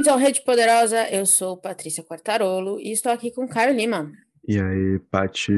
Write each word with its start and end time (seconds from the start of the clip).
Bem-vindos 0.00 0.14
ao 0.14 0.18
Rede 0.18 0.42
Poderosa, 0.42 1.10
eu 1.10 1.26
sou 1.26 1.58
Patrícia 1.58 2.02
Quartarolo 2.02 2.80
e 2.80 2.90
estou 2.90 3.12
aqui 3.12 3.30
com 3.30 3.46
Caio 3.46 3.76
Lima. 3.76 4.10
E 4.48 4.58
aí, 4.58 4.98
Pati? 5.10 5.52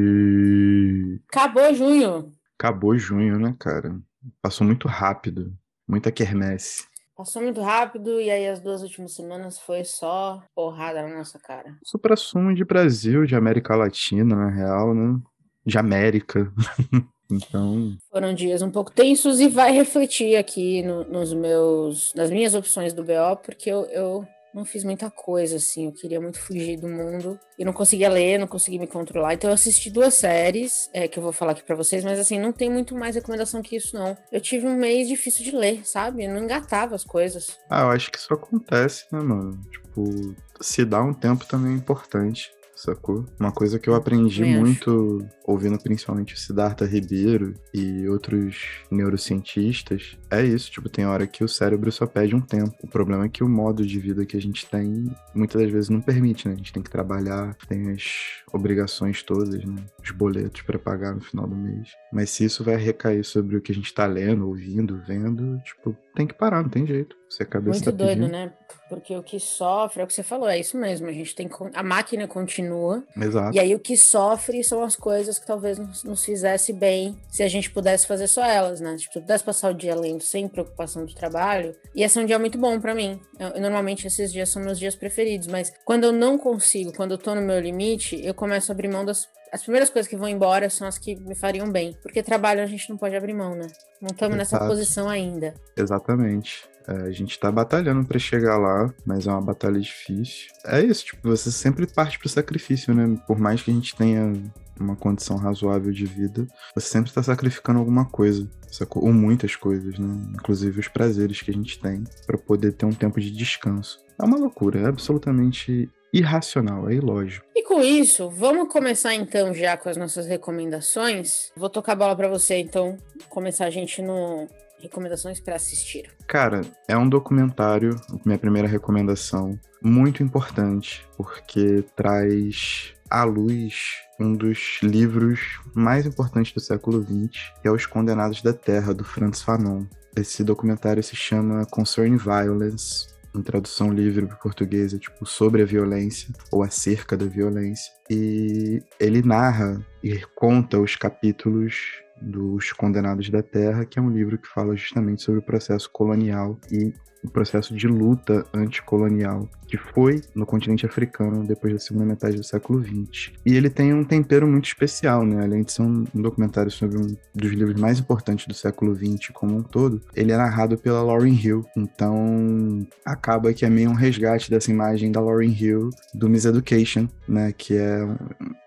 Acabou 1.28 1.72
junho. 1.72 2.32
Acabou 2.58 2.98
junho, 2.98 3.38
né, 3.38 3.54
cara? 3.56 3.96
Passou 4.42 4.66
muito 4.66 4.88
rápido, 4.88 5.56
muita 5.88 6.10
quermesse. 6.10 6.88
Passou 7.16 7.40
muito 7.40 7.60
rápido 7.60 8.20
e 8.20 8.32
aí 8.32 8.48
as 8.48 8.58
duas 8.58 8.82
últimas 8.82 9.14
semanas 9.14 9.60
foi 9.60 9.84
só 9.84 10.42
porrada 10.56 11.02
na 11.02 11.18
nossa 11.18 11.38
cara. 11.38 11.78
Supra-sumo 11.84 12.52
de 12.52 12.64
Brasil, 12.64 13.24
de 13.24 13.36
América 13.36 13.76
Latina, 13.76 14.34
na 14.34 14.50
real, 14.50 14.92
né? 14.92 15.20
De 15.64 15.78
América. 15.78 16.52
Então. 17.32 17.96
Foram 18.10 18.34
dias 18.34 18.60
um 18.60 18.70
pouco 18.70 18.92
tensos 18.92 19.40
e 19.40 19.48
vai 19.48 19.72
refletir 19.72 20.36
aqui 20.36 20.82
no, 20.82 21.04
nos 21.04 21.32
meus, 21.32 22.12
nas 22.14 22.30
minhas 22.30 22.54
opções 22.54 22.92
do 22.92 23.02
BO, 23.02 23.36
porque 23.42 23.70
eu, 23.70 23.84
eu 23.86 24.26
não 24.54 24.64
fiz 24.64 24.84
muita 24.84 25.10
coisa, 25.10 25.56
assim. 25.56 25.86
Eu 25.86 25.92
queria 25.92 26.20
muito 26.20 26.38
fugir 26.38 26.78
do 26.78 26.88
mundo 26.88 27.38
e 27.58 27.64
não 27.64 27.72
conseguia 27.72 28.08
ler, 28.08 28.38
não 28.38 28.46
conseguia 28.46 28.80
me 28.80 28.86
controlar. 28.86 29.34
Então 29.34 29.50
eu 29.50 29.54
assisti 29.54 29.90
duas 29.90 30.14
séries 30.14 30.88
é, 30.92 31.08
que 31.08 31.18
eu 31.18 31.22
vou 31.22 31.32
falar 31.32 31.52
aqui 31.52 31.62
para 31.62 31.76
vocês, 31.76 32.04
mas 32.04 32.18
assim, 32.18 32.38
não 32.38 32.52
tem 32.52 32.70
muito 32.70 32.94
mais 32.94 33.14
recomendação 33.14 33.62
que 33.62 33.76
isso, 33.76 33.96
não. 33.96 34.16
Eu 34.30 34.40
tive 34.40 34.66
um 34.66 34.76
mês 34.76 35.08
difícil 35.08 35.44
de 35.44 35.52
ler, 35.52 35.86
sabe? 35.86 36.24
Eu 36.24 36.32
não 36.32 36.42
engatava 36.42 36.94
as 36.94 37.04
coisas. 37.04 37.58
Ah, 37.70 37.82
eu 37.82 37.90
acho 37.90 38.10
que 38.10 38.18
isso 38.18 38.32
acontece, 38.32 39.04
né, 39.12 39.20
mano? 39.20 39.60
Tipo, 39.70 40.34
se 40.60 40.84
dá 40.84 41.02
um 41.02 41.14
tempo 41.14 41.46
também 41.46 41.72
é 41.72 41.76
importante 41.76 42.50
sacou? 42.74 43.24
Uma 43.38 43.52
coisa 43.52 43.78
que 43.78 43.88
eu 43.88 43.94
aprendi 43.94 44.44
muito 44.44 45.24
ouvindo 45.44 45.78
principalmente 45.78 46.34
o 46.34 46.38
Siddhartha 46.38 46.84
Ribeiro 46.84 47.54
e 47.74 48.08
outros 48.08 48.82
neurocientistas 48.90 50.16
é 50.30 50.42
isso, 50.42 50.70
tipo, 50.70 50.88
tem 50.88 51.06
hora 51.06 51.26
que 51.26 51.44
o 51.44 51.48
cérebro 51.48 51.90
só 51.90 52.06
pede 52.06 52.34
um 52.34 52.40
tempo. 52.40 52.74
O 52.82 52.88
problema 52.88 53.24
é 53.24 53.28
que 53.28 53.44
o 53.44 53.48
modo 53.48 53.84
de 53.86 53.98
vida 53.98 54.24
que 54.24 54.36
a 54.36 54.40
gente 54.40 54.66
tem 54.66 55.04
muitas 55.34 55.60
das 55.60 55.70
vezes 55.70 55.90
não 55.90 56.00
permite, 56.00 56.48
né? 56.48 56.54
A 56.54 56.56
gente 56.56 56.72
tem 56.72 56.82
que 56.82 56.90
trabalhar, 56.90 57.54
tem 57.68 57.90
as 57.90 58.42
obrigações 58.52 59.22
todas, 59.22 59.64
né? 59.64 59.76
Os 60.02 60.10
boletos 60.10 60.62
para 60.62 60.78
pagar 60.78 61.14
no 61.14 61.20
final 61.20 61.46
do 61.46 61.56
mês. 61.56 61.88
Mas 62.12 62.30
se 62.30 62.44
isso 62.44 62.64
vai 62.64 62.76
recair 62.76 63.24
sobre 63.24 63.56
o 63.56 63.60
que 63.60 63.72
a 63.72 63.74
gente 63.74 63.92
tá 63.92 64.06
lendo, 64.06 64.46
ouvindo, 64.46 65.00
vendo, 65.06 65.58
tipo, 65.60 65.96
tem 66.14 66.26
que 66.26 66.34
parar, 66.34 66.62
não 66.62 66.70
tem 66.70 66.86
jeito. 66.86 67.16
Se 67.28 67.42
a 67.42 67.46
cabeça 67.46 67.78
Muito 67.78 67.84
tá 67.84 68.04
doido, 68.04 68.18
pedindo. 68.18 68.32
né? 68.32 68.52
Porque 68.88 69.16
o 69.16 69.22
que 69.22 69.40
sofre, 69.40 70.02
é 70.02 70.04
o 70.04 70.06
que 70.06 70.12
você 70.12 70.22
falou, 70.22 70.46
é 70.46 70.58
isso 70.58 70.76
mesmo. 70.76 71.06
A 71.06 71.12
gente 71.12 71.34
tem 71.34 71.48
a 71.72 71.82
máquina 71.82 72.28
continua. 72.28 72.71
Exato. 73.16 73.56
E 73.56 73.60
aí 73.60 73.74
o 73.74 73.78
que 73.78 73.96
sofre 73.96 74.62
são 74.64 74.82
as 74.82 74.96
coisas 74.96 75.38
que 75.38 75.46
talvez 75.46 75.78
nos, 75.78 76.04
nos 76.04 76.24
fizesse 76.24 76.72
bem 76.72 77.16
se 77.30 77.42
a 77.42 77.48
gente 77.48 77.70
pudesse 77.70 78.06
fazer 78.06 78.26
só 78.26 78.44
elas, 78.44 78.80
né? 78.80 78.96
Tipo, 78.96 79.12
se 79.12 79.18
eu 79.18 79.22
pudesse 79.22 79.44
passar 79.44 79.70
o 79.70 79.74
dia 79.74 79.94
lendo 79.94 80.22
sem 80.22 80.48
preocupação 80.48 81.04
do 81.04 81.14
trabalho, 81.14 81.74
ia 81.94 82.08
ser 82.08 82.20
um 82.20 82.26
dia 82.26 82.38
muito 82.38 82.58
bom 82.58 82.80
para 82.80 82.94
mim. 82.94 83.20
Eu, 83.38 83.60
normalmente 83.60 84.06
esses 84.06 84.32
dias 84.32 84.48
são 84.48 84.62
meus 84.62 84.78
dias 84.78 84.94
preferidos, 84.94 85.48
mas 85.48 85.72
quando 85.84 86.04
eu 86.04 86.12
não 86.12 86.38
consigo, 86.38 86.92
quando 86.92 87.12
eu 87.12 87.18
tô 87.18 87.34
no 87.34 87.42
meu 87.42 87.60
limite, 87.60 88.20
eu 88.24 88.34
começo 88.34 88.70
a 88.70 88.74
abrir 88.74 88.88
mão 88.88 89.04
das 89.04 89.28
as 89.52 89.62
primeiras 89.62 89.90
coisas 89.90 90.08
que 90.08 90.16
vão 90.16 90.28
embora 90.28 90.70
são 90.70 90.88
as 90.88 90.96
que 90.96 91.14
me 91.14 91.34
fariam 91.34 91.70
bem. 91.70 91.94
Porque 92.02 92.22
trabalho 92.22 92.62
a 92.62 92.66
gente 92.66 92.88
não 92.88 92.96
pode 92.96 93.14
abrir 93.14 93.34
mão, 93.34 93.54
né? 93.54 93.66
Não 94.00 94.08
estamos 94.10 94.36
nessa 94.36 94.58
posição 94.66 95.08
ainda. 95.08 95.54
Exatamente. 95.76 96.64
É, 96.88 96.92
a 97.02 97.10
gente 97.12 97.38
tá 97.38 97.52
batalhando 97.52 98.04
para 98.04 98.18
chegar 98.18 98.56
lá, 98.56 98.92
mas 99.04 99.26
é 99.26 99.30
uma 99.30 99.42
batalha 99.42 99.78
difícil. 99.78 100.50
É 100.64 100.80
isso, 100.80 101.04
tipo, 101.04 101.28
você 101.28 101.52
sempre 101.52 101.86
parte 101.86 102.18
pro 102.18 102.28
sacrifício, 102.28 102.94
né? 102.94 103.20
Por 103.26 103.38
mais 103.38 103.62
que 103.62 103.70
a 103.70 103.74
gente 103.74 103.94
tenha 103.94 104.32
uma 104.80 104.96
condição 104.96 105.36
razoável 105.36 105.92
de 105.92 106.06
vida, 106.06 106.46
você 106.74 106.88
sempre 106.88 107.10
está 107.10 107.22
sacrificando 107.22 107.78
alguma 107.78 108.06
coisa, 108.06 108.48
ou 108.96 109.12
muitas 109.12 109.54
coisas, 109.54 109.98
né? 109.98 110.08
Inclusive 110.34 110.80
os 110.80 110.88
prazeres 110.88 111.42
que 111.42 111.50
a 111.50 111.54
gente 111.54 111.78
tem 111.78 112.02
para 112.26 112.38
poder 112.38 112.72
ter 112.72 112.86
um 112.86 112.92
tempo 112.92 113.20
de 113.20 113.30
descanso. 113.30 114.00
É 114.18 114.24
uma 114.24 114.38
loucura, 114.38 114.80
é 114.80 114.86
absolutamente 114.86 115.90
irracional, 116.12 116.88
é 116.88 116.94
ilógico. 116.94 117.46
E 117.54 117.62
com 117.64 117.80
isso, 117.80 118.28
vamos 118.28 118.72
começar 118.72 119.14
então 119.14 119.54
já 119.54 119.76
com 119.76 119.88
as 119.88 119.96
nossas 119.96 120.26
recomendações. 120.26 121.50
Vou 121.56 121.70
tocar 121.70 121.92
a 121.92 121.96
bola 121.96 122.16
para 122.16 122.28
você 122.28 122.56
então, 122.56 122.96
começar 123.28 123.66
a 123.66 123.70
gente 123.70 124.02
no 124.02 124.46
recomendações 124.82 125.40
para 125.40 125.54
assistir. 125.54 126.10
Cara, 126.26 126.62
é 126.88 126.96
um 126.96 127.08
documentário, 127.08 127.94
minha 128.24 128.38
primeira 128.38 128.66
recomendação, 128.66 129.58
muito 129.80 130.22
importante, 130.22 131.06
porque 131.16 131.84
traz 131.94 132.92
à 133.08 133.24
luz 133.24 133.92
um 134.18 134.34
dos 134.34 134.78
livros 134.82 135.60
mais 135.74 136.04
importantes 136.04 136.52
do 136.52 136.60
século 136.60 137.02
XX, 137.02 137.52
que 137.60 137.68
é 137.68 137.70
Os 137.70 137.86
Condenados 137.86 138.42
da 138.42 138.52
Terra, 138.52 138.92
do 138.92 139.04
Franz 139.04 139.40
Fanon. 139.40 139.84
Esse 140.16 140.44
documentário 140.44 141.02
se 141.02 141.16
chama 141.16 141.64
Concern 141.66 142.16
Violence, 142.16 143.11
em 143.34 143.42
tradução 143.42 143.92
livre 143.92 144.26
para 144.26 144.36
português, 144.36 144.92
é 144.92 144.98
tipo 144.98 145.24
sobre 145.26 145.62
a 145.62 145.66
violência 145.66 146.32
ou 146.50 146.62
acerca 146.62 147.16
da 147.16 147.26
violência. 147.26 147.92
E 148.10 148.82
ele 149.00 149.22
narra 149.22 149.84
e 150.02 150.20
conta 150.34 150.78
os 150.78 150.96
capítulos 150.96 152.02
dos 152.20 152.72
Condenados 152.72 153.28
da 153.30 153.42
Terra, 153.42 153.84
que 153.84 153.98
é 153.98 154.02
um 154.02 154.10
livro 154.10 154.38
que 154.38 154.48
fala 154.48 154.76
justamente 154.76 155.22
sobre 155.22 155.40
o 155.40 155.44
processo 155.44 155.90
colonial 155.90 156.58
e 156.70 156.92
o 157.24 157.30
processo 157.30 157.74
de 157.74 157.86
luta 157.86 158.44
anticolonial 158.52 159.48
que 159.72 159.78
foi 159.78 160.20
no 160.34 160.44
continente 160.44 160.84
africano 160.84 161.46
depois 161.46 161.72
da 161.72 161.78
segunda 161.78 162.04
metade 162.04 162.36
do 162.36 162.44
século 162.44 162.84
XX. 162.84 163.32
E 163.46 163.56
ele 163.56 163.70
tem 163.70 163.94
um 163.94 164.04
tempero 164.04 164.46
muito 164.46 164.66
especial, 164.66 165.24
né? 165.24 165.42
Além 165.42 165.62
de 165.62 165.72
ser 165.72 165.80
um 165.80 166.04
documentário 166.12 166.70
sobre 166.70 166.98
um 166.98 167.16
dos 167.34 167.52
livros 167.52 167.80
mais 167.80 167.98
importantes 167.98 168.46
do 168.46 168.52
século 168.52 168.94
XX 168.94 169.30
como 169.32 169.56
um 169.56 169.62
todo, 169.62 170.02
ele 170.14 170.30
é 170.30 170.36
narrado 170.36 170.76
pela 170.76 171.02
Lauryn 171.02 171.34
Hill. 171.42 171.64
Então, 171.74 172.86
acaba 173.02 173.54
que 173.54 173.64
é 173.64 173.70
meio 173.70 173.88
um 173.88 173.94
resgate 173.94 174.50
dessa 174.50 174.70
imagem 174.70 175.10
da 175.10 175.22
Lauryn 175.22 175.56
Hill 175.58 175.88
do 176.12 176.28
Miseducation, 176.28 177.08
né? 177.26 177.54
Que 177.56 177.74
é... 177.78 178.06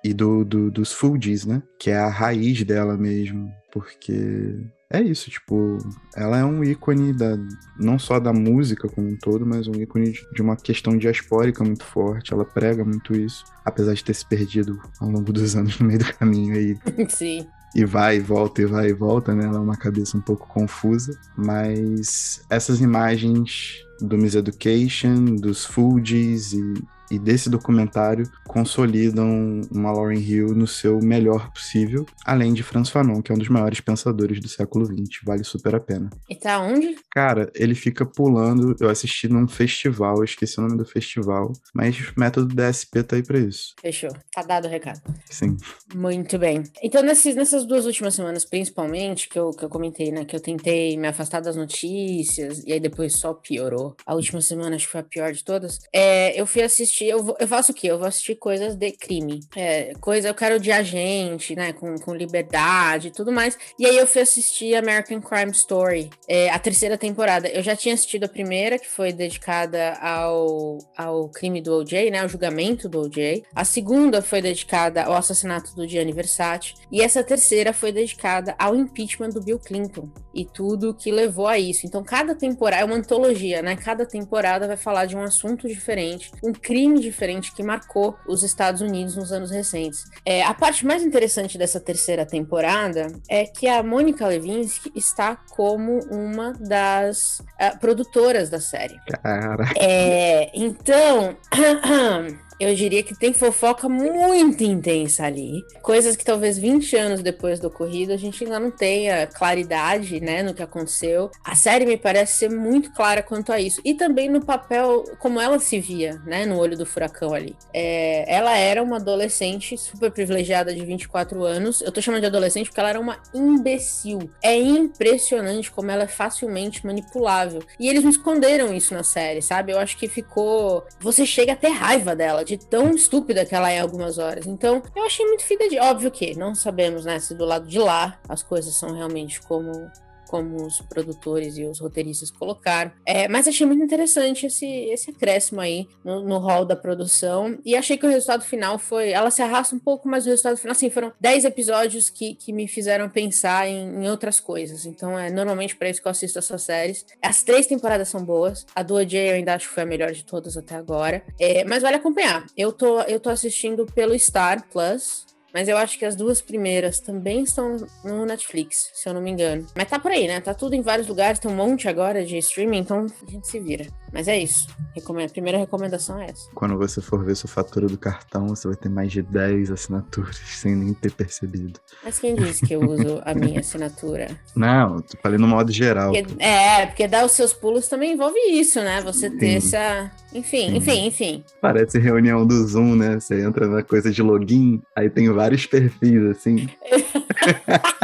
e 0.03 0.11
do, 0.11 0.43
do 0.43 0.71
dos 0.71 0.91
Fugees, 0.91 1.45
né? 1.45 1.61
Que 1.77 1.91
é 1.91 1.97
a 1.97 2.09
raiz 2.09 2.63
dela 2.63 2.97
mesmo, 2.97 3.47
porque 3.71 4.57
é 4.91 5.01
isso, 5.01 5.29
tipo, 5.31 5.77
ela 6.15 6.37
é 6.37 6.45
um 6.45 6.63
ícone 6.63 7.11
da, 7.11 7.37
não 7.77 7.97
só 7.97 8.19
da 8.19 8.31
música 8.31 8.87
como 8.87 9.09
um 9.09 9.15
todo, 9.15 9.45
mas 9.45 9.67
um 9.67 9.73
ícone 9.73 10.13
de 10.33 10.41
uma 10.41 10.55
questão 10.55 10.97
diaspórica 10.97 11.63
muito 11.63 11.83
forte. 11.83 12.33
Ela 12.33 12.45
prega 12.45 12.85
muito 12.85 13.15
isso, 13.15 13.43
apesar 13.63 13.93
de 13.93 14.03
ter 14.03 14.13
se 14.13 14.25
perdido 14.25 14.79
ao 14.99 15.09
longo 15.09 15.33
dos 15.33 15.55
anos 15.55 15.79
no 15.79 15.87
meio 15.87 15.99
do 15.99 16.13
caminho 16.13 16.55
aí. 16.55 16.77
Sim. 17.09 17.47
E 17.73 17.83
vai 17.83 18.17
e 18.17 18.19
volta, 18.19 18.61
e 18.61 18.65
vai 18.65 18.89
e 18.89 18.93
volta, 18.93 19.35
né? 19.35 19.45
Ela 19.45 19.57
é 19.57 19.59
uma 19.59 19.75
cabeça 19.75 20.17
um 20.17 20.21
pouco 20.21 20.47
confusa, 20.47 21.19
mas 21.35 22.45
essas 22.49 22.79
imagens 22.79 23.83
do 23.99 24.17
Miss 24.17 24.35
Education, 24.35 25.35
dos 25.35 25.65
Fugees 25.65 26.53
e 26.53 26.73
e 27.09 27.19
desse 27.19 27.49
documentário 27.49 28.29
consolidam 28.47 29.61
uma 29.71 29.91
Lauryn 29.91 30.19
Hill 30.19 30.55
no 30.55 30.67
seu 30.67 30.99
melhor 30.99 31.51
possível, 31.51 32.05
além 32.25 32.53
de 32.53 32.63
Franz 32.63 32.89
Fanon, 32.89 33.21
que 33.21 33.31
é 33.31 33.35
um 33.35 33.37
dos 33.37 33.49
maiores 33.49 33.81
pensadores 33.81 34.39
do 34.39 34.47
século 34.47 34.85
XX. 34.85 35.21
Vale 35.23 35.43
super 35.43 35.75
a 35.75 35.79
pena. 35.79 36.09
E 36.29 36.35
tá 36.35 36.59
onde? 36.59 36.95
Cara, 37.11 37.51
ele 37.53 37.75
fica 37.75 38.05
pulando. 38.05 38.75
Eu 38.79 38.89
assisti 38.89 39.27
num 39.27 39.47
festival, 39.47 40.17
eu 40.17 40.23
esqueci 40.23 40.59
o 40.59 40.63
nome 40.63 40.77
do 40.77 40.85
festival, 40.85 41.51
mas 41.73 41.97
o 41.99 42.19
método 42.19 42.53
DSP 42.53 43.03
tá 43.03 43.15
aí 43.15 43.23
pra 43.23 43.39
isso. 43.39 43.73
Fechou. 43.81 44.11
Tá 44.33 44.41
dado 44.41 44.65
o 44.65 44.69
recado. 44.69 45.01
Sim. 45.29 45.57
Muito 45.93 46.37
bem. 46.37 46.63
Então, 46.81 47.03
nesses, 47.03 47.35
nessas 47.35 47.65
duas 47.65 47.85
últimas 47.85 48.15
semanas, 48.15 48.45
principalmente, 48.45 49.27
que 49.29 49.37
eu, 49.37 49.51
que 49.51 49.63
eu 49.63 49.69
comentei, 49.69 50.11
né, 50.11 50.25
que 50.25 50.35
eu 50.35 50.39
tentei 50.39 50.97
me 50.97 51.07
afastar 51.07 51.41
das 51.41 51.55
notícias, 51.55 52.63
e 52.65 52.73
aí 52.73 52.79
depois 52.79 53.17
só 53.17 53.33
piorou. 53.33 53.95
A 54.05 54.15
última 54.15 54.41
semana, 54.41 54.75
acho 54.75 54.85
que 54.85 54.91
foi 54.91 55.01
a 55.01 55.03
pior 55.03 55.31
de 55.31 55.43
todas. 55.43 55.79
É, 55.93 56.39
eu 56.39 56.45
fui 56.47 56.61
assistir 56.61 56.94
assistir, 56.95 57.05
eu, 57.05 57.35
eu 57.37 57.47
faço 57.47 57.71
o 57.71 57.75
quê? 57.75 57.87
Eu 57.87 57.99
vou 57.99 58.07
assistir 58.07 58.35
coisas 58.35 58.75
de 58.75 58.91
crime. 58.91 59.41
É, 59.55 59.93
coisa, 59.99 60.29
eu 60.29 60.33
quero 60.33 60.59
de 60.59 60.71
agente, 60.71 61.55
né? 61.55 61.73
Com, 61.73 61.95
com 61.95 62.13
liberdade 62.13 63.09
e 63.09 63.11
tudo 63.11 63.31
mais. 63.31 63.57
E 63.77 63.85
aí 63.85 63.97
eu 63.97 64.07
fui 64.07 64.21
assistir 64.21 64.75
American 64.75 65.21
Crime 65.21 65.51
Story, 65.51 66.09
é, 66.27 66.49
a 66.49 66.59
terceira 66.59 66.97
temporada. 66.97 67.47
Eu 67.47 67.61
já 67.61 67.75
tinha 67.75 67.93
assistido 67.93 68.25
a 68.25 68.29
primeira, 68.29 68.79
que 68.79 68.87
foi 68.87 69.11
dedicada 69.11 69.93
ao, 70.01 70.77
ao 70.95 71.29
crime 71.29 71.61
do 71.61 71.73
OJ, 71.73 72.11
né? 72.11 72.21
Ao 72.21 72.29
julgamento 72.29 72.87
do 72.87 73.01
OJ. 73.01 73.43
A 73.53 73.65
segunda 73.65 74.21
foi 74.21 74.41
dedicada 74.41 75.03
ao 75.03 75.13
assassinato 75.13 75.75
do 75.75 75.87
Gianni 75.87 76.13
Versace. 76.13 76.73
E 76.91 77.01
essa 77.01 77.23
terceira 77.23 77.73
foi 77.73 77.91
dedicada 77.91 78.55
ao 78.57 78.75
impeachment 78.75 79.29
do 79.29 79.43
Bill 79.43 79.59
Clinton 79.59 80.09
e 80.33 80.45
tudo 80.45 80.93
que 80.93 81.11
levou 81.11 81.47
a 81.47 81.57
isso. 81.57 81.85
Então, 81.85 82.03
cada 82.03 82.35
temporada 82.35 82.81
é 82.81 82.85
uma 82.85 82.95
antologia, 82.95 83.61
né? 83.61 83.75
Cada 83.75 84.05
temporada 84.05 84.67
vai 84.67 84.77
falar 84.77 85.05
de 85.05 85.15
um 85.15 85.21
assunto 85.21 85.67
diferente, 85.67 86.31
um 86.43 86.51
crime 86.51 86.84
crime 86.85 86.99
diferente 86.99 87.51
que 87.51 87.63
marcou 87.63 88.15
os 88.27 88.43
Estados 88.43 88.81
Unidos 88.81 89.15
nos 89.15 89.31
anos 89.31 89.49
recentes. 89.49 90.05
É, 90.23 90.43
a 90.43 90.53
parte 90.53 90.85
mais 90.85 91.03
interessante 91.03 91.57
dessa 91.57 91.79
terceira 91.79 92.25
temporada 92.25 93.07
é 93.27 93.45
que 93.45 93.67
a 93.67 93.81
Mônica 93.81 94.27
Levinsky 94.27 94.91
está 94.95 95.35
como 95.35 95.99
uma 96.11 96.53
das 96.53 97.39
uh, 97.39 97.79
produtoras 97.79 98.49
da 98.49 98.59
série. 98.59 98.99
Cara. 99.23 99.71
É, 99.75 100.51
então, 100.53 101.35
Eu 102.59 102.73
diria 102.73 103.03
que 103.03 103.17
tem 103.17 103.33
fofoca 103.33 103.89
muito 103.89 104.63
intensa 104.63 105.25
ali. 105.25 105.65
Coisas 105.81 106.15
que 106.15 106.23
talvez 106.23 106.57
20 106.57 106.95
anos 106.95 107.21
depois 107.21 107.59
do 107.59 107.67
ocorrido 107.67 108.13
a 108.13 108.17
gente 108.17 108.43
ainda 108.43 108.59
não 108.59 108.71
tenha 108.71 109.27
claridade, 109.27 110.19
né, 110.19 110.41
no 110.41 110.53
que 110.53 110.63
aconteceu. 110.63 111.29
A 111.43 111.55
série 111.55 111.85
me 111.85 111.97
parece 111.97 112.37
ser 112.39 112.49
muito 112.49 112.91
clara 112.93 113.21
quanto 113.21 113.51
a 113.51 113.59
isso. 113.59 113.81
E 113.83 113.93
também 113.93 114.29
no 114.29 114.45
papel, 114.45 115.03
como 115.19 115.39
ela 115.39 115.59
se 115.59 115.79
via, 115.79 116.21
né, 116.25 116.45
no 116.45 116.57
olho 116.57 116.77
do 116.77 116.85
furacão 116.85 117.33
ali. 117.33 117.55
É, 117.73 118.25
ela 118.33 118.57
era 118.57 118.81
uma 118.81 118.97
adolescente 118.97 119.77
super 119.77 120.11
privilegiada 120.11 120.73
de 120.73 120.85
24 120.85 121.43
anos. 121.43 121.81
Eu 121.81 121.91
tô 121.91 122.01
chamando 122.01 122.21
de 122.21 122.27
adolescente 122.27 122.67
porque 122.67 122.79
ela 122.79 122.89
era 122.89 122.99
uma 122.99 123.17
imbecil. 123.33 124.29
É 124.41 124.55
impressionante 124.55 125.71
como 125.71 125.91
ela 125.91 126.03
é 126.03 126.07
facilmente 126.07 126.85
manipulável. 126.85 127.61
E 127.79 127.89
eles 127.89 128.03
me 128.03 128.11
esconderam 128.11 128.73
isso 128.73 128.93
na 128.93 129.03
série, 129.03 129.41
sabe? 129.41 129.71
Eu 129.73 129.79
acho 129.79 129.97
que 129.97 130.07
ficou. 130.07 130.85
Você 130.99 131.25
chega 131.25 131.53
a 131.53 131.55
ter 131.55 131.69
raiva 131.69 132.15
dela, 132.15 132.44
de 132.45 132.57
tão 132.57 132.91
estúpida 132.91 133.45
que 133.45 133.55
ela 133.55 133.71
é 133.71 133.79
algumas 133.79 134.17
horas. 134.17 134.45
Então, 134.45 134.81
eu 134.95 135.03
achei 135.05 135.25
muito 135.25 135.43
fidedigno. 135.43 135.85
Óbvio 135.85 136.11
que 136.11 136.37
não 136.37 136.55
sabemos, 136.55 137.05
né, 137.05 137.19
se 137.19 137.33
do 137.33 137.45
lado 137.45 137.67
de 137.67 137.79
lá 137.79 138.19
as 138.29 138.43
coisas 138.43 138.75
são 138.75 138.93
realmente 138.93 139.41
como 139.41 139.89
como 140.27 140.65
os 140.65 140.81
produtores 140.81 141.57
e 141.57 141.65
os 141.65 141.79
roteiristas 141.79 142.31
colocaram. 142.31 142.91
É, 143.05 143.27
mas 143.27 143.47
achei 143.47 143.65
muito 143.65 143.83
interessante 143.83 144.45
esse, 144.45 144.65
esse 144.65 145.11
acréscimo 145.11 145.61
aí 145.61 145.87
no, 146.03 146.23
no 146.23 146.37
hall 146.37 146.65
da 146.65 146.75
produção. 146.75 147.57
E 147.65 147.75
achei 147.75 147.97
que 147.97 148.05
o 148.05 148.09
resultado 148.09 148.43
final 148.43 148.77
foi. 148.77 149.11
Ela 149.11 149.31
se 149.31 149.41
arrasta 149.41 149.75
um 149.75 149.79
pouco, 149.79 150.07
mas 150.07 150.25
o 150.25 150.29
resultado 150.29 150.57
final, 150.57 150.71
assim, 150.71 150.89
foram 150.89 151.11
10 151.19 151.45
episódios 151.45 152.09
que, 152.09 152.35
que 152.35 152.51
me 152.51 152.67
fizeram 152.67 153.09
pensar 153.09 153.67
em, 153.67 154.03
em 154.03 154.09
outras 154.09 154.39
coisas. 154.39 154.85
Então, 154.85 155.17
é 155.17 155.29
normalmente 155.29 155.75
para 155.75 155.89
isso 155.89 156.01
que 156.01 156.07
eu 156.07 156.11
assisto 156.11 156.39
essas 156.39 156.61
séries. 156.61 157.05
As 157.21 157.43
três 157.43 157.67
temporadas 157.67 158.09
são 158.09 158.23
boas. 158.23 158.65
A 158.75 158.83
do 158.83 158.95
OJ 158.95 159.15
eu 159.15 159.35
ainda 159.35 159.55
acho 159.55 159.67
que 159.67 159.73
foi 159.73 159.83
a 159.83 159.85
melhor 159.85 160.11
de 160.11 160.23
todas 160.23 160.57
até 160.57 160.75
agora. 160.75 161.23
É, 161.39 161.63
mas 161.63 161.81
vale 161.81 161.97
acompanhar. 161.97 162.45
Eu 162.57 162.71
tô, 162.71 163.01
eu 163.01 163.19
tô 163.19 163.29
assistindo 163.29 163.85
pelo 163.85 164.17
Star 164.17 164.67
Plus. 164.69 165.25
Mas 165.55 165.69
eu 165.69 165.77
acho 165.77 165.97
que 165.97 166.03
as 166.03 166.17
duas 166.17 166.41
primeiras 166.41 166.99
também 166.99 167.43
estão 167.43 167.77
no 168.03 168.25
Netflix, 168.25 168.91
se 168.93 169.07
eu 169.07 169.13
não 169.13 169.21
me 169.21 169.31
engano. 169.31 169.65
Mas 169.73 169.87
tá 169.87 169.97
por 169.97 170.11
aí, 170.11 170.27
né? 170.27 170.41
Tá 170.41 170.53
tudo 170.53 170.75
em 170.75 170.81
vários 170.81 171.07
lugares, 171.07 171.39
tem 171.39 171.49
um 171.49 171.55
monte 171.55 171.87
agora 171.87 172.25
de 172.25 172.37
streaming, 172.39 172.79
então 172.79 173.05
a 173.25 173.31
gente 173.31 173.47
se 173.47 173.57
vira. 173.61 173.87
Mas 174.15 174.29
é 174.29 174.39
isso. 174.39 174.67
A 174.97 175.29
primeira 175.29 175.57
recomendação 175.57 176.21
é 176.21 176.27
essa. 176.29 176.49
Quando 176.55 176.77
você 176.77 177.01
for 177.01 177.21
ver 177.25 177.35
sua 177.35 177.49
fatura 177.49 177.85
do 177.87 177.97
cartão, 177.97 178.47
você 178.47 178.65
vai 178.65 178.77
ter 178.77 178.87
mais 178.87 179.11
de 179.11 179.21
10 179.21 179.71
assinaturas 179.71 180.37
sem 180.55 180.73
nem 180.73 180.93
ter 180.93 181.11
percebido. 181.11 181.81
Mas 182.01 182.17
quem 182.17 182.33
disse 182.33 182.65
que 182.65 182.73
eu 182.73 182.79
uso 182.79 183.21
a 183.25 183.33
minha 183.33 183.59
assinatura? 183.59 184.29
Não, 184.55 185.01
tô 185.01 185.17
falando 185.21 185.41
no 185.41 185.47
modo 185.49 185.69
geral. 185.69 186.13
Porque, 186.13 186.41
é, 186.41 186.85
porque 186.85 187.09
dar 187.09 187.25
os 187.25 187.33
seus 187.33 187.51
pulos 187.51 187.89
também 187.89 188.13
envolve 188.13 188.39
isso, 188.51 188.79
né? 188.79 189.01
Você 189.01 189.29
ter 189.29 189.59
Sim. 189.59 189.75
essa. 189.75 190.11
Enfim, 190.33 190.69
Sim. 190.69 190.75
enfim, 190.77 191.07
enfim. 191.07 191.43
Parece 191.61 191.99
reunião 191.99 192.45
do 192.45 192.65
Zoom, 192.65 192.95
né? 192.95 193.19
Você 193.19 193.41
entra 193.41 193.67
na 193.67 193.83
coisa 193.83 194.11
de 194.11 194.21
login, 194.21 194.81
aí 194.95 195.09
tem 195.09 195.29
vários 195.29 195.65
perfis, 195.65 196.23
assim. 196.23 196.69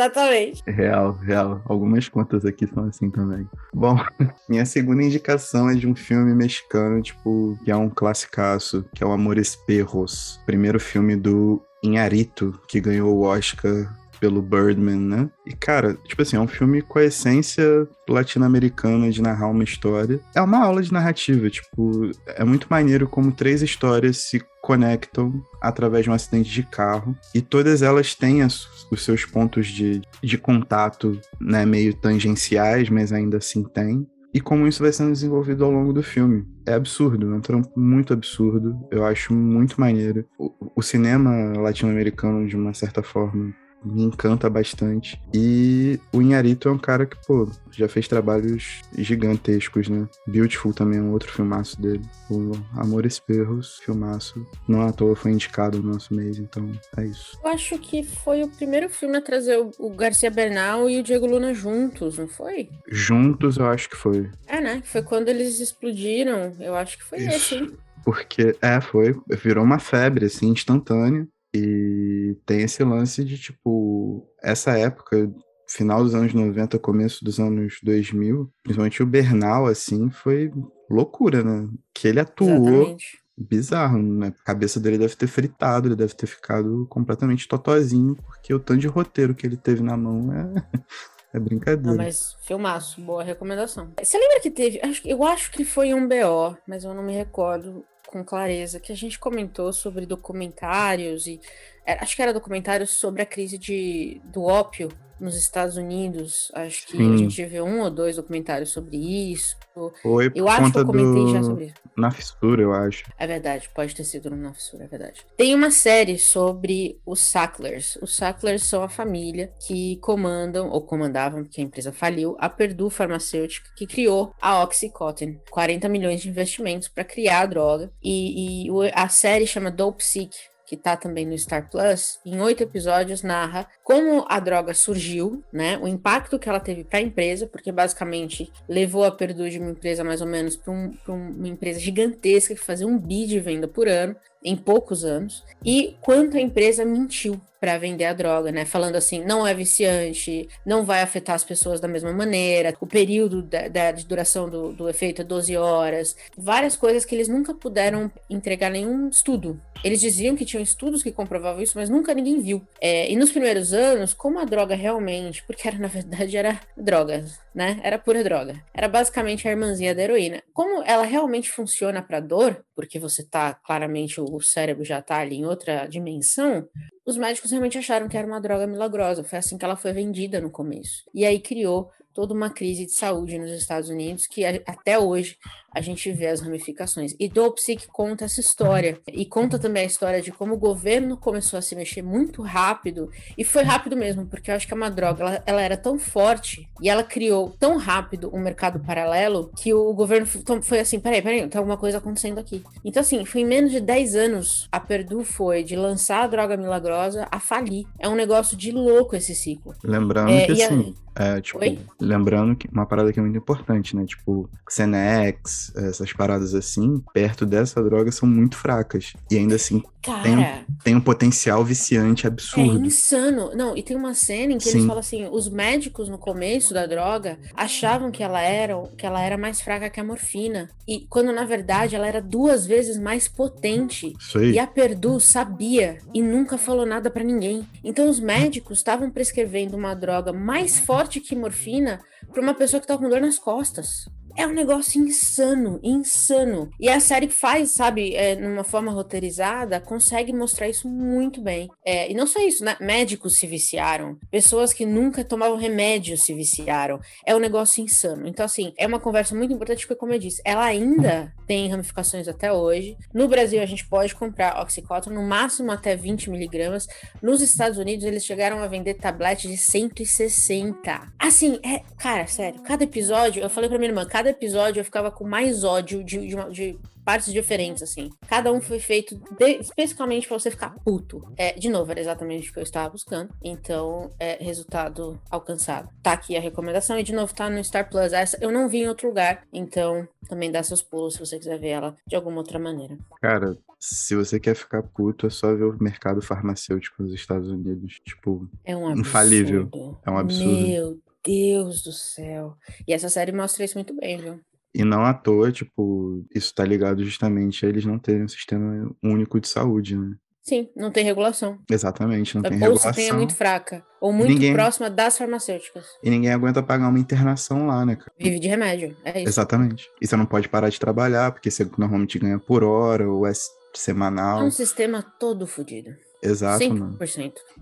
Exatamente. 0.00 0.62
Real, 0.66 1.12
real. 1.22 1.62
Algumas 1.66 2.08
contas 2.08 2.46
aqui 2.46 2.66
são 2.66 2.84
assim 2.84 3.10
também. 3.10 3.46
Bom, 3.74 3.96
minha 4.48 4.64
segunda 4.64 5.02
indicação 5.02 5.68
é 5.68 5.74
de 5.74 5.86
um 5.86 5.94
filme 5.94 6.34
mexicano, 6.34 7.02
tipo, 7.02 7.58
que 7.64 7.70
é 7.70 7.76
um 7.76 7.90
classicaço, 7.90 8.84
que 8.94 9.04
é 9.04 9.06
o 9.06 9.12
Amores 9.12 9.54
Perros. 9.54 10.40
Primeiro 10.46 10.80
filme 10.80 11.16
do 11.16 11.62
Inharito, 11.82 12.58
que 12.66 12.80
ganhou 12.80 13.14
o 13.14 13.22
Oscar 13.22 13.94
pelo 14.20 14.42
Birdman, 14.42 14.96
né? 14.98 15.30
E, 15.46 15.54
cara, 15.54 15.94
tipo 16.06 16.20
assim, 16.20 16.36
é 16.36 16.40
um 16.40 16.46
filme 16.46 16.82
com 16.82 16.98
a 16.98 17.04
essência 17.04 17.64
latino-americana 18.08 19.10
de 19.10 19.22
narrar 19.22 19.48
uma 19.48 19.64
história. 19.64 20.20
É 20.34 20.42
uma 20.42 20.62
aula 20.62 20.82
de 20.82 20.92
narrativa, 20.92 21.48
tipo, 21.48 22.10
é 22.26 22.44
muito 22.44 22.66
maneiro 22.68 23.08
como 23.08 23.32
três 23.32 23.62
histórias 23.62 24.18
se 24.18 24.44
conectam 24.62 25.42
através 25.60 26.04
de 26.04 26.10
um 26.10 26.14
acidente 26.14 26.50
de 26.50 26.62
carro 26.62 27.16
e 27.34 27.40
todas 27.40 27.82
elas 27.82 28.14
têm 28.14 28.42
as, 28.42 28.68
os 28.90 29.04
seus 29.04 29.24
pontos 29.24 29.66
de, 29.66 30.02
de 30.22 30.38
contato, 30.38 31.18
né, 31.40 31.64
meio 31.64 31.94
tangenciais, 31.94 32.88
mas 32.88 33.12
ainda 33.12 33.38
assim 33.38 33.64
tem 33.64 34.06
e 34.32 34.40
como 34.40 34.66
isso 34.66 34.82
vai 34.82 34.92
sendo 34.92 35.12
desenvolvido 35.12 35.64
ao 35.64 35.70
longo 35.70 35.92
do 35.92 36.02
filme. 36.02 36.46
É 36.64 36.74
absurdo, 36.74 37.32
é 37.32 37.34
um 37.34 37.40
trampo 37.40 37.68
muito 37.78 38.12
absurdo. 38.12 38.78
Eu 38.90 39.04
acho 39.04 39.34
muito 39.34 39.80
maneiro. 39.80 40.24
O, 40.38 40.52
o 40.76 40.82
cinema 40.82 41.52
latino-americano, 41.58 42.46
de 42.46 42.56
uma 42.56 42.72
certa 42.72 43.02
forma, 43.02 43.52
me 43.84 44.02
encanta 44.02 44.48
bastante. 44.48 45.20
E 45.34 45.98
o 46.12 46.20
Inharito 46.20 46.68
é 46.68 46.72
um 46.72 46.78
cara 46.78 47.06
que, 47.06 47.16
pô, 47.26 47.50
já 47.70 47.88
fez 47.88 48.08
trabalhos 48.08 48.80
gigantescos, 48.96 49.88
né? 49.88 50.08
Beautiful 50.26 50.72
também 50.72 50.98
é 50.98 51.02
um 51.02 51.12
outro 51.12 51.32
filmaço 51.32 51.80
dele. 51.80 52.02
O 52.30 52.52
Amores 52.76 53.18
Perros, 53.18 53.78
filmaço. 53.84 54.46
Não 54.68 54.82
à 54.82 54.92
toa 54.92 55.16
foi 55.16 55.32
indicado 55.32 55.82
no 55.82 55.92
nosso 55.92 56.14
mês, 56.14 56.38
então 56.38 56.70
é 56.96 57.04
isso. 57.06 57.38
Eu 57.42 57.50
acho 57.50 57.78
que 57.78 58.02
foi 58.02 58.42
o 58.42 58.48
primeiro 58.48 58.88
filme 58.88 59.16
a 59.16 59.22
trazer 59.22 59.58
o 59.78 59.90
Garcia 59.90 60.30
Bernal 60.30 60.88
e 60.88 60.98
o 60.98 61.02
Diego 61.02 61.26
Luna 61.26 61.54
juntos, 61.54 62.18
não 62.18 62.28
foi? 62.28 62.68
Juntos 62.88 63.56
eu 63.56 63.66
acho 63.66 63.88
que 63.88 63.96
foi. 63.96 64.30
É, 64.46 64.60
né? 64.60 64.82
Foi 64.84 65.02
quando 65.02 65.28
eles 65.28 65.60
explodiram. 65.60 66.54
Eu 66.60 66.74
acho 66.74 66.98
que 66.98 67.04
foi 67.04 67.18
isso. 67.18 67.28
esse, 67.30 67.54
hein? 67.56 67.72
Porque, 68.04 68.56
é, 68.62 68.80
foi. 68.80 69.14
Virou 69.42 69.64
uma 69.64 69.78
febre, 69.78 70.26
assim, 70.26 70.48
instantânea. 70.48 71.26
E 71.54 72.36
tem 72.46 72.62
esse 72.62 72.82
lance 72.84 73.24
de, 73.24 73.36
tipo, 73.38 74.26
essa 74.42 74.78
época, 74.78 75.30
final 75.68 76.02
dos 76.02 76.14
anos 76.14 76.32
90, 76.32 76.78
começo 76.78 77.24
dos 77.24 77.40
anos 77.40 77.78
2000, 77.82 78.52
principalmente 78.62 79.02
o 79.02 79.06
Bernal, 79.06 79.66
assim, 79.66 80.10
foi 80.10 80.52
loucura, 80.88 81.42
né? 81.42 81.68
Que 81.94 82.08
ele 82.08 82.20
atuou. 82.20 82.68
Exatamente. 82.68 83.20
Bizarro, 83.42 84.02
né? 84.02 84.34
A 84.38 84.44
cabeça 84.44 84.78
dele 84.78 84.98
deve 84.98 85.16
ter 85.16 85.26
fritado, 85.26 85.88
ele 85.88 85.96
deve 85.96 86.12
ter 86.14 86.26
ficado 86.26 86.86
completamente 86.90 87.48
totozinho, 87.48 88.14
porque 88.14 88.52
o 88.52 88.60
tanto 88.60 88.80
de 88.80 88.86
roteiro 88.86 89.34
que 89.34 89.46
ele 89.46 89.56
teve 89.56 89.82
na 89.82 89.96
mão 89.96 90.30
é, 90.30 90.52
é 91.32 91.40
brincadeira. 91.40 91.90
Não, 91.90 91.96
mas 91.96 92.36
filmaço, 92.42 93.00
boa 93.00 93.24
recomendação. 93.24 93.94
Você 93.98 94.18
lembra 94.18 94.40
que 94.40 94.50
teve? 94.50 94.78
Eu 95.06 95.24
acho 95.24 95.50
que 95.52 95.64
foi 95.64 95.94
um 95.94 96.06
BO, 96.06 96.54
mas 96.68 96.84
eu 96.84 96.92
não 96.92 97.02
me 97.02 97.14
recordo 97.14 97.82
com 98.10 98.24
clareza 98.24 98.80
que 98.80 98.92
a 98.92 98.96
gente 98.96 99.18
comentou 99.18 99.72
sobre 99.72 100.04
documentários 100.04 101.28
e 101.28 101.40
é, 101.86 101.92
acho 101.92 102.16
que 102.16 102.22
era 102.22 102.34
documentários 102.34 102.90
sobre 102.90 103.22
a 103.22 103.26
crise 103.26 103.56
de, 103.56 104.20
do 104.24 104.42
ópio 104.42 104.88
nos 105.20 105.36
Estados 105.36 105.76
Unidos. 105.76 106.50
Acho 106.54 106.86
que 106.86 106.96
Sim. 106.96 107.14
a 107.14 107.16
gente 107.16 107.44
viu 107.44 107.64
um 107.64 107.80
ou 107.80 107.90
dois 107.90 108.16
documentários 108.16 108.70
sobre 108.70 108.96
isso. 108.96 109.56
Foi 110.02 110.30
eu 110.34 110.48
acho 110.48 110.72
que 110.72 110.78
eu 110.78 110.86
comentei 110.86 111.24
do... 111.24 111.32
já 111.32 111.42
sobre 111.42 111.64
isso. 111.66 111.74
Na 111.96 112.10
fissura, 112.10 112.62
eu 112.62 112.72
acho. 112.72 113.04
É 113.18 113.26
verdade, 113.26 113.68
pode 113.74 113.94
ter 113.94 114.04
sido 114.04 114.30
na 114.30 114.52
fissura, 114.52 114.84
é 114.84 114.86
verdade. 114.86 115.24
Tem 115.36 115.54
uma 115.54 115.70
série 115.70 116.18
sobre 116.18 116.98
os 117.04 117.20
Sacklers. 117.20 117.96
Os 118.02 118.14
Sacklers 118.16 118.64
são 118.64 118.82
a 118.82 118.88
família 118.88 119.52
que 119.66 119.96
comandam, 119.96 120.68
ou 120.70 120.80
comandavam, 120.80 121.44
porque 121.44 121.60
a 121.60 121.64
empresa 121.64 121.92
faliu, 121.92 122.36
a 122.38 122.48
Purdue 122.48 122.90
Farmacêutica, 122.90 123.70
que 123.76 123.86
criou 123.86 124.34
a 124.40 124.62
Oxycontin. 124.62 125.40
40 125.50 125.88
milhões 125.88 126.20
de 126.20 126.28
investimentos 126.28 126.88
para 126.88 127.04
criar 127.04 127.40
a 127.40 127.46
droga. 127.46 127.92
E, 128.02 128.66
e 128.66 128.70
a 128.94 129.08
série 129.08 129.46
chama 129.46 129.70
Dope 129.70 130.04
Sick 130.04 130.49
que 130.70 130.76
tá 130.76 130.96
também 130.96 131.26
no 131.26 131.36
Star 131.36 131.68
Plus, 131.68 132.20
em 132.24 132.40
oito 132.40 132.62
episódios 132.62 133.24
narra 133.24 133.66
como 133.82 134.24
a 134.28 134.38
droga 134.38 134.72
surgiu, 134.72 135.42
né? 135.52 135.76
O 135.78 135.88
impacto 135.88 136.38
que 136.38 136.48
ela 136.48 136.60
teve 136.60 136.84
para 136.84 137.00
a 137.00 137.02
empresa, 137.02 137.44
porque 137.44 137.72
basicamente 137.72 138.52
levou 138.68 139.02
a 139.02 139.10
Perdue 139.10 139.50
de 139.50 139.58
uma 139.58 139.72
empresa 139.72 140.04
mais 140.04 140.20
ou 140.20 140.28
menos 140.28 140.54
para 140.54 140.72
um, 140.72 140.94
uma 141.08 141.48
empresa 141.48 141.80
gigantesca 141.80 142.54
que 142.54 142.60
fazia 142.60 142.86
um 142.86 142.96
bi 142.96 143.26
de 143.26 143.40
venda 143.40 143.66
por 143.66 143.88
ano 143.88 144.14
em 144.42 144.56
poucos 144.56 145.04
anos, 145.04 145.44
e 145.64 145.96
quanto 146.00 146.36
a 146.36 146.40
empresa 146.40 146.84
mentiu 146.84 147.40
para 147.60 147.76
vender 147.76 148.06
a 148.06 148.14
droga, 148.14 148.50
né? 148.50 148.64
Falando 148.64 148.96
assim, 148.96 149.22
não 149.22 149.46
é 149.46 149.52
viciante, 149.52 150.48
não 150.64 150.82
vai 150.82 151.02
afetar 151.02 151.34
as 151.34 151.44
pessoas 151.44 151.78
da 151.78 151.86
mesma 151.86 152.10
maneira, 152.12 152.74
o 152.80 152.86
período 152.86 153.42
da, 153.42 153.68
da, 153.68 153.92
de 153.92 154.06
duração 154.06 154.48
do, 154.48 154.72
do 154.72 154.88
efeito 154.88 155.20
é 155.20 155.24
12 155.24 155.56
horas, 155.56 156.16
várias 156.36 156.74
coisas 156.74 157.04
que 157.04 157.14
eles 157.14 157.28
nunca 157.28 157.52
puderam 157.52 158.10
entregar 158.30 158.70
nenhum 158.70 159.10
estudo. 159.10 159.60
Eles 159.84 160.00
diziam 160.00 160.36
que 160.36 160.44
tinham 160.44 160.62
estudos 160.62 161.02
que 161.02 161.12
comprovavam 161.12 161.62
isso, 161.62 161.76
mas 161.76 161.88
nunca 161.88 162.14
ninguém 162.14 162.40
viu. 162.40 162.62
É, 162.80 163.10
e 163.10 163.16
nos 163.16 163.30
primeiros 163.30 163.72
anos, 163.72 164.14
como 164.14 164.38
a 164.38 164.44
droga 164.44 164.74
realmente, 164.74 165.42
porque 165.46 165.68
era 165.68 165.76
na 165.78 165.88
verdade 165.88 166.36
era 166.36 166.60
droga, 166.76 167.24
né? 167.54 167.78
Era 167.82 167.98
pura 167.98 168.24
droga. 168.24 168.62
Era 168.72 168.88
basicamente 168.88 169.46
a 169.46 169.50
irmãzinha 169.50 169.94
da 169.94 170.02
heroína. 170.02 170.42
Como 170.52 170.82
ela 170.84 171.04
realmente 171.04 171.50
funciona 171.50 172.02
para 172.02 172.20
dor, 172.20 172.64
porque 172.80 172.98
você 172.98 173.22
tá 173.22 173.52
claramente 173.52 174.18
o 174.22 174.40
cérebro 174.40 174.82
já 174.82 175.02
tá 175.02 175.18
ali 175.18 175.36
em 175.36 175.44
outra 175.44 175.86
dimensão, 175.86 176.66
os 177.04 177.18
médicos 177.18 177.50
realmente 177.50 177.76
acharam 177.76 178.08
que 178.08 178.16
era 178.16 178.26
uma 178.26 178.40
droga 178.40 178.66
milagrosa. 178.66 179.22
Foi 179.22 179.38
assim 179.38 179.58
que 179.58 179.64
ela 179.66 179.76
foi 179.76 179.92
vendida 179.92 180.40
no 180.40 180.50
começo. 180.50 181.04
E 181.12 181.26
aí 181.26 181.38
criou 181.38 181.90
toda 182.14 182.32
uma 182.32 182.48
crise 182.48 182.86
de 182.86 182.92
saúde 182.92 183.38
nos 183.38 183.50
Estados 183.50 183.90
Unidos 183.90 184.26
que 184.26 184.46
até 184.46 184.98
hoje 184.98 185.36
a 185.74 185.80
gente 185.80 186.10
vê 186.12 186.26
as 186.26 186.40
ramificações. 186.40 187.14
E 187.18 187.28
Dopsic 187.28 187.86
conta 187.88 188.24
essa 188.24 188.40
história. 188.40 188.98
E 189.08 189.24
conta 189.24 189.58
também 189.58 189.84
a 189.84 189.86
história 189.86 190.20
de 190.20 190.32
como 190.32 190.54
o 190.54 190.58
governo 190.58 191.16
começou 191.16 191.58
a 191.58 191.62
se 191.62 191.74
mexer 191.74 192.02
muito 192.02 192.42
rápido. 192.42 193.10
E 193.36 193.44
foi 193.44 193.62
rápido 193.62 193.96
mesmo, 193.96 194.26
porque 194.26 194.50
eu 194.50 194.54
acho 194.54 194.66
que 194.66 194.72
é 194.72 194.76
uma 194.76 194.90
droga, 194.90 195.22
ela, 195.22 195.42
ela 195.46 195.62
era 195.62 195.76
tão 195.76 195.98
forte 195.98 196.68
e 196.80 196.88
ela 196.88 197.02
criou 197.02 197.54
tão 197.58 197.76
rápido 197.76 198.30
um 198.32 198.40
mercado 198.40 198.80
paralelo 198.80 199.50
que 199.56 199.72
o 199.72 199.92
governo 199.92 200.26
foi 200.62 200.80
assim: 200.80 200.98
peraí, 200.98 201.22
peraí, 201.22 201.46
tem 201.48 201.58
alguma 201.58 201.76
coisa 201.76 201.98
acontecendo 201.98 202.38
aqui. 202.38 202.62
Então, 202.84 203.00
assim, 203.00 203.24
foi 203.24 203.42
em 203.42 203.46
menos 203.46 203.70
de 203.70 203.80
10 203.80 204.14
anos 204.16 204.68
a 204.72 204.80
Perdue 204.80 205.24
foi 205.24 205.62
de 205.62 205.76
lançar 205.76 206.24
a 206.24 206.26
droga 206.26 206.56
milagrosa 206.56 207.26
a 207.30 207.38
falir. 207.38 207.86
É 207.98 208.08
um 208.08 208.14
negócio 208.14 208.56
de 208.56 208.72
louco 208.72 209.16
esse 209.16 209.34
ciclo. 209.34 209.74
Lembrando 209.82 210.30
é, 210.30 210.46
que 210.46 210.62
assim. 210.62 210.94
A... 211.06 211.10
É, 211.22 211.40
tipo, 211.40 211.58
Oi? 211.58 211.78
lembrando 212.00 212.56
que 212.56 212.68
uma 212.68 212.86
parada 212.86 213.12
que 213.12 213.18
é 213.18 213.22
muito 213.22 213.36
importante, 213.36 213.96
né? 213.96 214.06
Tipo, 214.06 214.48
Xenex, 214.68 215.59
essas 215.76 216.12
paradas 216.12 216.54
assim, 216.54 217.02
perto 217.12 217.44
dessa 217.46 217.82
droga 217.82 218.10
são 218.10 218.28
muito 218.28 218.56
fracas. 218.56 219.12
E 219.30 219.36
ainda 219.36 219.56
assim, 219.56 219.82
Cara, 220.02 220.22
tem, 220.22 220.38
um, 220.38 220.64
tem 220.82 220.96
um 220.96 221.00
potencial 221.00 221.62
viciante 221.62 222.26
absurdo. 222.26 222.82
É 222.82 222.86
insano. 222.86 223.54
Não, 223.54 223.76
e 223.76 223.82
tem 223.82 223.96
uma 223.96 224.14
cena 224.14 224.52
em 224.52 224.58
que 224.58 224.64
Sim. 224.64 224.70
eles 224.70 224.86
falam 224.86 225.00
assim: 225.00 225.28
os 225.30 225.48
médicos 225.48 226.08
no 226.08 226.16
começo 226.16 226.72
da 226.72 226.86
droga 226.86 227.38
achavam 227.54 228.10
que 228.10 228.22
ela 228.22 228.40
era 228.40 228.80
que 228.96 229.04
ela 229.04 229.20
era 229.20 229.36
mais 229.36 229.60
fraca 229.60 229.90
que 229.90 230.00
a 230.00 230.04
morfina. 230.04 230.70
E 230.88 231.06
quando 231.08 231.32
na 231.32 231.44
verdade 231.44 231.94
ela 231.94 232.06
era 232.06 232.22
duas 232.22 232.66
vezes 232.66 232.98
mais 232.98 233.28
potente. 233.28 234.14
E 234.40 234.58
a 234.58 234.66
Perdue 234.66 235.20
sabia 235.20 235.98
e 236.14 236.22
nunca 236.22 236.56
falou 236.56 236.86
nada 236.86 237.10
para 237.10 237.22
ninguém. 237.22 237.66
Então 237.84 238.08
os 238.08 238.18
médicos 238.18 238.78
estavam 238.78 239.10
prescrevendo 239.10 239.76
uma 239.76 239.94
droga 239.94 240.32
mais 240.32 240.78
forte 240.78 241.20
que 241.20 241.36
morfina 241.36 242.00
para 242.32 242.40
uma 242.40 242.54
pessoa 242.54 242.80
que 242.80 242.86
tá 242.86 242.96
com 242.96 243.08
dor 243.08 243.20
nas 243.20 243.38
costas. 243.38 244.08
É 244.40 244.46
um 244.46 244.54
negócio 244.54 244.98
insano, 244.98 245.78
insano. 245.82 246.70
E 246.80 246.88
a 246.88 246.98
série 246.98 247.28
faz, 247.28 247.72
sabe, 247.72 248.14
é, 248.14 248.34
numa 248.34 248.64
forma 248.64 248.90
roteirizada, 248.90 249.78
consegue 249.78 250.32
mostrar 250.32 250.66
isso 250.66 250.88
muito 250.88 251.42
bem. 251.42 251.68
É, 251.84 252.10
e 252.10 252.14
não 252.14 252.26
só 252.26 252.40
isso, 252.40 252.64
né? 252.64 252.74
Médicos 252.80 253.36
se 253.36 253.46
viciaram, 253.46 254.16
pessoas 254.30 254.72
que 254.72 254.86
nunca 254.86 255.22
tomavam 255.22 255.58
remédio 255.58 256.16
se 256.16 256.32
viciaram. 256.32 256.98
É 257.26 257.36
um 257.36 257.38
negócio 257.38 257.84
insano. 257.84 258.26
Então, 258.26 258.46
assim, 258.46 258.72
é 258.78 258.86
uma 258.86 258.98
conversa 258.98 259.34
muito 259.34 259.52
importante, 259.52 259.86
porque, 259.86 260.00
como 260.00 260.14
eu 260.14 260.18
disse, 260.18 260.40
ela 260.42 260.64
ainda 260.64 261.30
tem 261.46 261.68
ramificações 261.68 262.26
até 262.26 262.50
hoje. 262.50 262.96
No 263.12 263.28
Brasil, 263.28 263.60
a 263.60 263.66
gente 263.66 263.86
pode 263.86 264.14
comprar 264.14 264.58
oxicótono 264.62 265.20
no 265.20 265.28
máximo 265.28 265.70
até 265.70 265.94
20 265.94 266.30
miligramas. 266.30 266.86
Nos 267.20 267.42
Estados 267.42 267.76
Unidos, 267.76 268.06
eles 268.06 268.24
chegaram 268.24 268.62
a 268.62 268.66
vender 268.66 268.94
tabletes 268.94 269.50
de 269.50 269.58
160. 269.58 271.12
Assim, 271.18 271.60
é, 271.62 271.82
cara, 271.98 272.26
sério, 272.26 272.62
cada 272.62 272.84
episódio, 272.84 273.42
eu 273.42 273.50
falei 273.50 273.68
pra 273.68 273.78
minha 273.78 273.90
irmã, 273.90 274.06
cada 274.06 274.29
episódio 274.30 274.80
eu 274.80 274.84
ficava 274.84 275.10
com 275.10 275.26
mais 275.26 275.64
ódio 275.64 276.02
de, 276.04 276.18
de, 276.26 276.36
de 276.52 276.78
partes 277.04 277.32
diferentes, 277.32 277.82
assim. 277.82 278.10
Cada 278.28 278.52
um 278.52 278.60
foi 278.60 278.78
feito 278.78 279.20
de, 279.36 279.58
especificamente 279.60 280.28
para 280.28 280.38
você 280.38 280.50
ficar 280.50 280.74
puto. 280.84 281.20
É, 281.36 281.52
de 281.52 281.68
novo, 281.68 281.90
era 281.90 282.00
exatamente 282.00 282.50
o 282.50 282.52
que 282.52 282.58
eu 282.58 282.62
estava 282.62 282.90
buscando. 282.90 283.32
Então, 283.42 284.10
é 284.18 284.42
resultado 284.42 285.20
alcançado. 285.30 285.88
Tá 286.02 286.12
aqui 286.12 286.36
a 286.36 286.40
recomendação 286.40 286.98
e 286.98 287.02
de 287.02 287.12
novo 287.12 287.34
tá 287.34 287.50
no 287.50 287.62
Star 287.64 287.88
Plus. 287.88 288.12
Essa 288.12 288.38
eu 288.40 288.52
não 288.52 288.68
vi 288.68 288.82
em 288.82 288.88
outro 288.88 289.08
lugar, 289.08 289.42
então 289.52 290.06
também 290.28 290.50
dá 290.50 290.62
seus 290.62 290.82
pulos 290.82 291.14
se 291.14 291.20
você 291.20 291.38
quiser 291.38 291.58
ver 291.58 291.70
ela 291.70 291.96
de 292.06 292.14
alguma 292.14 292.38
outra 292.38 292.58
maneira. 292.58 292.96
Cara, 293.20 293.56
se 293.78 294.14
você 294.14 294.38
quer 294.38 294.54
ficar 294.54 294.82
puto, 294.82 295.26
é 295.26 295.30
só 295.30 295.54
ver 295.54 295.64
o 295.64 295.82
mercado 295.82 296.22
farmacêutico 296.22 297.02
nos 297.02 297.12
Estados 297.12 297.50
Unidos. 297.50 298.00
Tipo, 298.04 298.48
é 298.64 298.76
um 298.76 298.86
absurdo. 298.86 299.00
infalível. 299.00 299.68
É 300.04 300.10
um 300.10 300.18
absurdo. 300.18 300.68
Meu 300.68 301.09
Deus 301.24 301.82
do 301.82 301.92
céu. 301.92 302.54
E 302.86 302.92
essa 302.92 303.08
série 303.08 303.32
mostra 303.32 303.64
isso 303.64 303.76
muito 303.76 303.94
bem, 303.94 304.18
viu? 304.18 304.40
E 304.74 304.84
não 304.84 305.04
à 305.04 305.12
toa, 305.12 305.50
tipo, 305.50 306.24
isso 306.34 306.54
tá 306.54 306.64
ligado 306.64 307.04
justamente 307.04 307.66
a 307.66 307.68
eles 307.68 307.84
não 307.84 307.98
terem 307.98 308.24
um 308.24 308.28
sistema 308.28 308.88
único 309.02 309.40
de 309.40 309.48
saúde, 309.48 309.96
né? 309.96 310.14
Sim, 310.42 310.68
não 310.74 310.90
tem 310.90 311.04
regulação. 311.04 311.58
Exatamente, 311.70 312.34
não 312.34 312.42
tem 312.42 312.52
ou 312.52 312.58
regulação. 312.58 312.88
Ou 312.88 312.94
se 312.94 313.00
tem 313.00 313.10
é 313.10 313.12
muito 313.12 313.34
fraca, 313.34 313.84
ou 314.00 314.12
muito 314.12 314.32
ninguém... 314.32 314.54
próxima 314.54 314.88
das 314.88 315.18
farmacêuticas. 315.18 315.86
E 316.02 316.08
ninguém 316.08 316.32
aguenta 316.32 316.62
pagar 316.62 316.88
uma 316.88 316.98
internação 316.98 317.66
lá, 317.66 317.84
né, 317.84 317.96
cara? 317.96 318.12
Vive 318.18 318.38
de 318.38 318.48
remédio, 318.48 318.96
é 319.04 319.20
isso. 319.20 319.28
Exatamente. 319.28 319.88
E 320.00 320.06
você 320.06 320.16
não 320.16 320.26
pode 320.26 320.48
parar 320.48 320.68
de 320.68 320.80
trabalhar, 320.80 321.32
porque 321.32 321.50
você 321.50 321.68
normalmente 321.76 322.18
ganha 322.18 322.38
por 322.38 322.64
hora, 322.64 323.08
ou 323.08 323.26
é 323.26 323.32
semanal. 323.74 324.40
É 324.40 324.44
um 324.44 324.50
sistema 324.50 325.02
todo 325.02 325.46
fodido. 325.46 325.90
Exato, 326.22 326.64
100%. 326.64 326.78
Mano. 326.78 326.98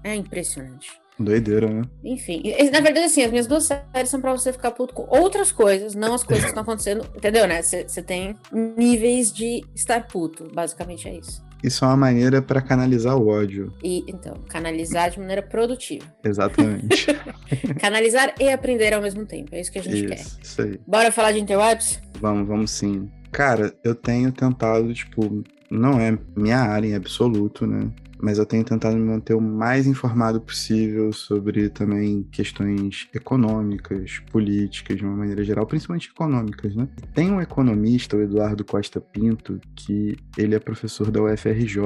É 0.04 0.14
impressionante. 0.14 0.90
Doideira, 1.18 1.68
né? 1.68 1.82
Enfim, 2.04 2.42
na 2.72 2.80
verdade, 2.80 3.06
assim, 3.06 3.22
as 3.22 3.30
minhas 3.30 3.46
duas 3.46 3.64
séries 3.64 4.08
são 4.08 4.20
pra 4.20 4.32
você 4.32 4.52
ficar 4.52 4.70
puto 4.70 4.94
com 4.94 5.06
outras 5.08 5.50
coisas, 5.50 5.94
não 5.94 6.14
as 6.14 6.22
coisas 6.22 6.44
que 6.44 6.50
estão 6.50 6.62
acontecendo, 6.62 7.04
entendeu, 7.16 7.46
né? 7.46 7.60
Você 7.60 8.02
tem 8.02 8.36
níveis 8.52 9.32
de 9.32 9.64
estar 9.74 10.06
puto, 10.06 10.48
basicamente 10.52 11.08
é 11.08 11.16
isso. 11.16 11.46
Isso 11.62 11.84
é 11.84 11.88
uma 11.88 11.96
maneira 11.96 12.40
para 12.40 12.60
canalizar 12.60 13.16
o 13.16 13.26
ódio. 13.26 13.72
E 13.82 14.04
então, 14.06 14.34
canalizar 14.48 15.10
de 15.10 15.18
maneira 15.18 15.42
produtiva. 15.42 16.04
Exatamente. 16.22 17.06
canalizar 17.80 18.32
e 18.38 18.48
aprender 18.48 18.94
ao 18.94 19.02
mesmo 19.02 19.26
tempo. 19.26 19.48
É 19.52 19.60
isso 19.60 19.72
que 19.72 19.80
a 19.80 19.82
gente 19.82 19.96
isso, 19.96 20.06
quer. 20.06 20.24
Isso 20.40 20.62
aí. 20.62 20.80
Bora 20.86 21.10
falar 21.10 21.32
de 21.32 21.40
interwebs? 21.40 22.00
Vamos, 22.20 22.46
vamos 22.46 22.70
sim. 22.70 23.10
Cara, 23.32 23.74
eu 23.82 23.94
tenho 23.94 24.30
tentado, 24.30 24.94
tipo, 24.94 25.42
não 25.68 25.98
é 25.98 26.16
minha 26.36 26.58
área 26.58 26.86
em 26.86 26.94
absoluto, 26.94 27.66
né? 27.66 27.90
Mas 28.20 28.38
eu 28.38 28.46
tenho 28.46 28.64
tentado 28.64 28.96
me 28.96 29.04
manter 29.04 29.34
o 29.34 29.40
mais 29.40 29.86
informado 29.86 30.40
possível 30.40 31.12
sobre 31.12 31.68
também 31.68 32.26
questões 32.30 33.08
econômicas, 33.14 34.20
políticas, 34.30 34.96
de 34.96 35.04
uma 35.04 35.16
maneira 35.16 35.44
geral, 35.44 35.66
principalmente 35.66 36.10
econômicas, 36.10 36.74
né? 36.74 36.88
Tem 37.14 37.30
um 37.30 37.40
economista, 37.40 38.16
o 38.16 38.22
Eduardo 38.22 38.64
Costa 38.64 39.00
Pinto, 39.00 39.60
que 39.74 40.16
ele 40.36 40.54
é 40.54 40.58
professor 40.58 41.10
da 41.10 41.22
UFRJ 41.22 41.78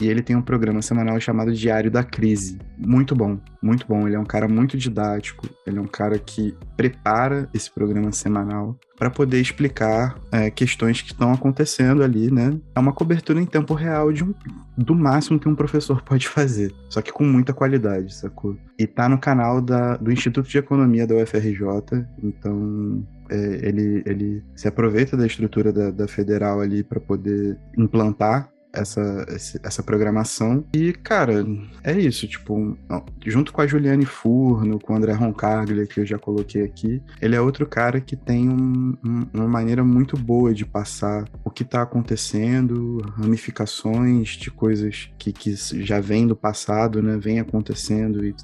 e 0.00 0.08
ele 0.08 0.22
tem 0.22 0.36
um 0.36 0.42
programa 0.42 0.82
semanal 0.82 1.18
chamado 1.20 1.52
Diário 1.52 1.90
da 1.90 2.02
Crise. 2.02 2.58
Muito 2.76 3.14
bom, 3.14 3.38
muito 3.62 3.86
bom. 3.86 4.06
Ele 4.06 4.16
é 4.16 4.18
um 4.18 4.24
cara 4.24 4.48
muito 4.48 4.76
didático, 4.76 5.48
ele 5.66 5.78
é 5.78 5.80
um 5.80 5.86
cara 5.86 6.18
que 6.18 6.54
prepara 6.76 7.48
esse 7.54 7.70
programa 7.70 8.10
semanal 8.12 8.76
para 8.98 9.10
poder 9.10 9.40
explicar 9.40 10.18
é, 10.30 10.50
questões 10.50 11.00
que 11.00 11.12
estão 11.12 11.32
acontecendo 11.32 12.02
ali, 12.02 12.30
né? 12.30 12.58
É 12.74 12.78
uma 12.78 12.92
cobertura 12.92 13.40
em 13.40 13.46
tempo 13.46 13.74
real 13.74 14.12
de 14.12 14.22
um, 14.22 14.34
do 14.76 14.94
máximo 14.94 15.38
que 15.38 15.48
um 15.48 15.54
professor 15.54 16.02
pode 16.06 16.28
fazer, 16.28 16.72
só 16.88 17.00
que 17.00 17.12
com 17.12 17.24
muita 17.24 17.52
qualidade, 17.52 18.14
sacou? 18.14 18.56
E 18.78 18.86
tá 18.86 19.08
no 19.08 19.18
canal 19.18 19.60
da, 19.60 19.96
do 19.96 20.12
Instituto 20.12 20.48
de 20.48 20.58
Economia 20.58 21.06
da 21.06 21.16
UFRJ, 21.16 22.04
então 22.22 23.04
é, 23.30 23.60
ele, 23.66 24.02
ele 24.06 24.44
se 24.54 24.68
aproveita 24.68 25.16
da 25.16 25.26
estrutura 25.26 25.72
da, 25.72 25.90
da 25.90 26.06
federal 26.06 26.60
ali 26.60 26.84
para 26.84 27.00
poder 27.00 27.58
implantar 27.76 28.51
essa, 28.72 29.26
essa 29.62 29.82
programação. 29.82 30.64
E, 30.74 30.92
cara, 30.92 31.46
é 31.82 31.92
isso. 31.98 32.26
Tipo, 32.26 32.76
junto 33.24 33.52
com 33.52 33.60
a 33.60 33.66
Juliane 33.66 34.06
Furno, 34.06 34.78
com 34.80 34.92
o 34.92 34.96
André 34.96 35.12
Roncaglia, 35.12 35.86
que 35.86 36.00
eu 36.00 36.06
já 36.06 36.18
coloquei 36.18 36.62
aqui, 36.62 37.02
ele 37.20 37.36
é 37.36 37.40
outro 37.40 37.66
cara 37.66 38.00
que 38.00 38.16
tem 38.16 38.48
um, 38.48 38.96
um, 39.04 39.26
uma 39.32 39.48
maneira 39.48 39.84
muito 39.84 40.16
boa 40.16 40.54
de 40.54 40.64
passar 40.64 41.24
o 41.44 41.50
que 41.50 41.64
tá 41.64 41.82
acontecendo, 41.82 43.00
ramificações 43.16 44.30
de 44.30 44.50
coisas 44.50 45.10
que, 45.18 45.32
que 45.32 45.54
já 45.54 46.00
vem 46.00 46.26
do 46.26 46.36
passado, 46.36 47.02
né? 47.02 47.16
Vem 47.16 47.40
acontecendo 47.40 48.24
e 48.24 48.34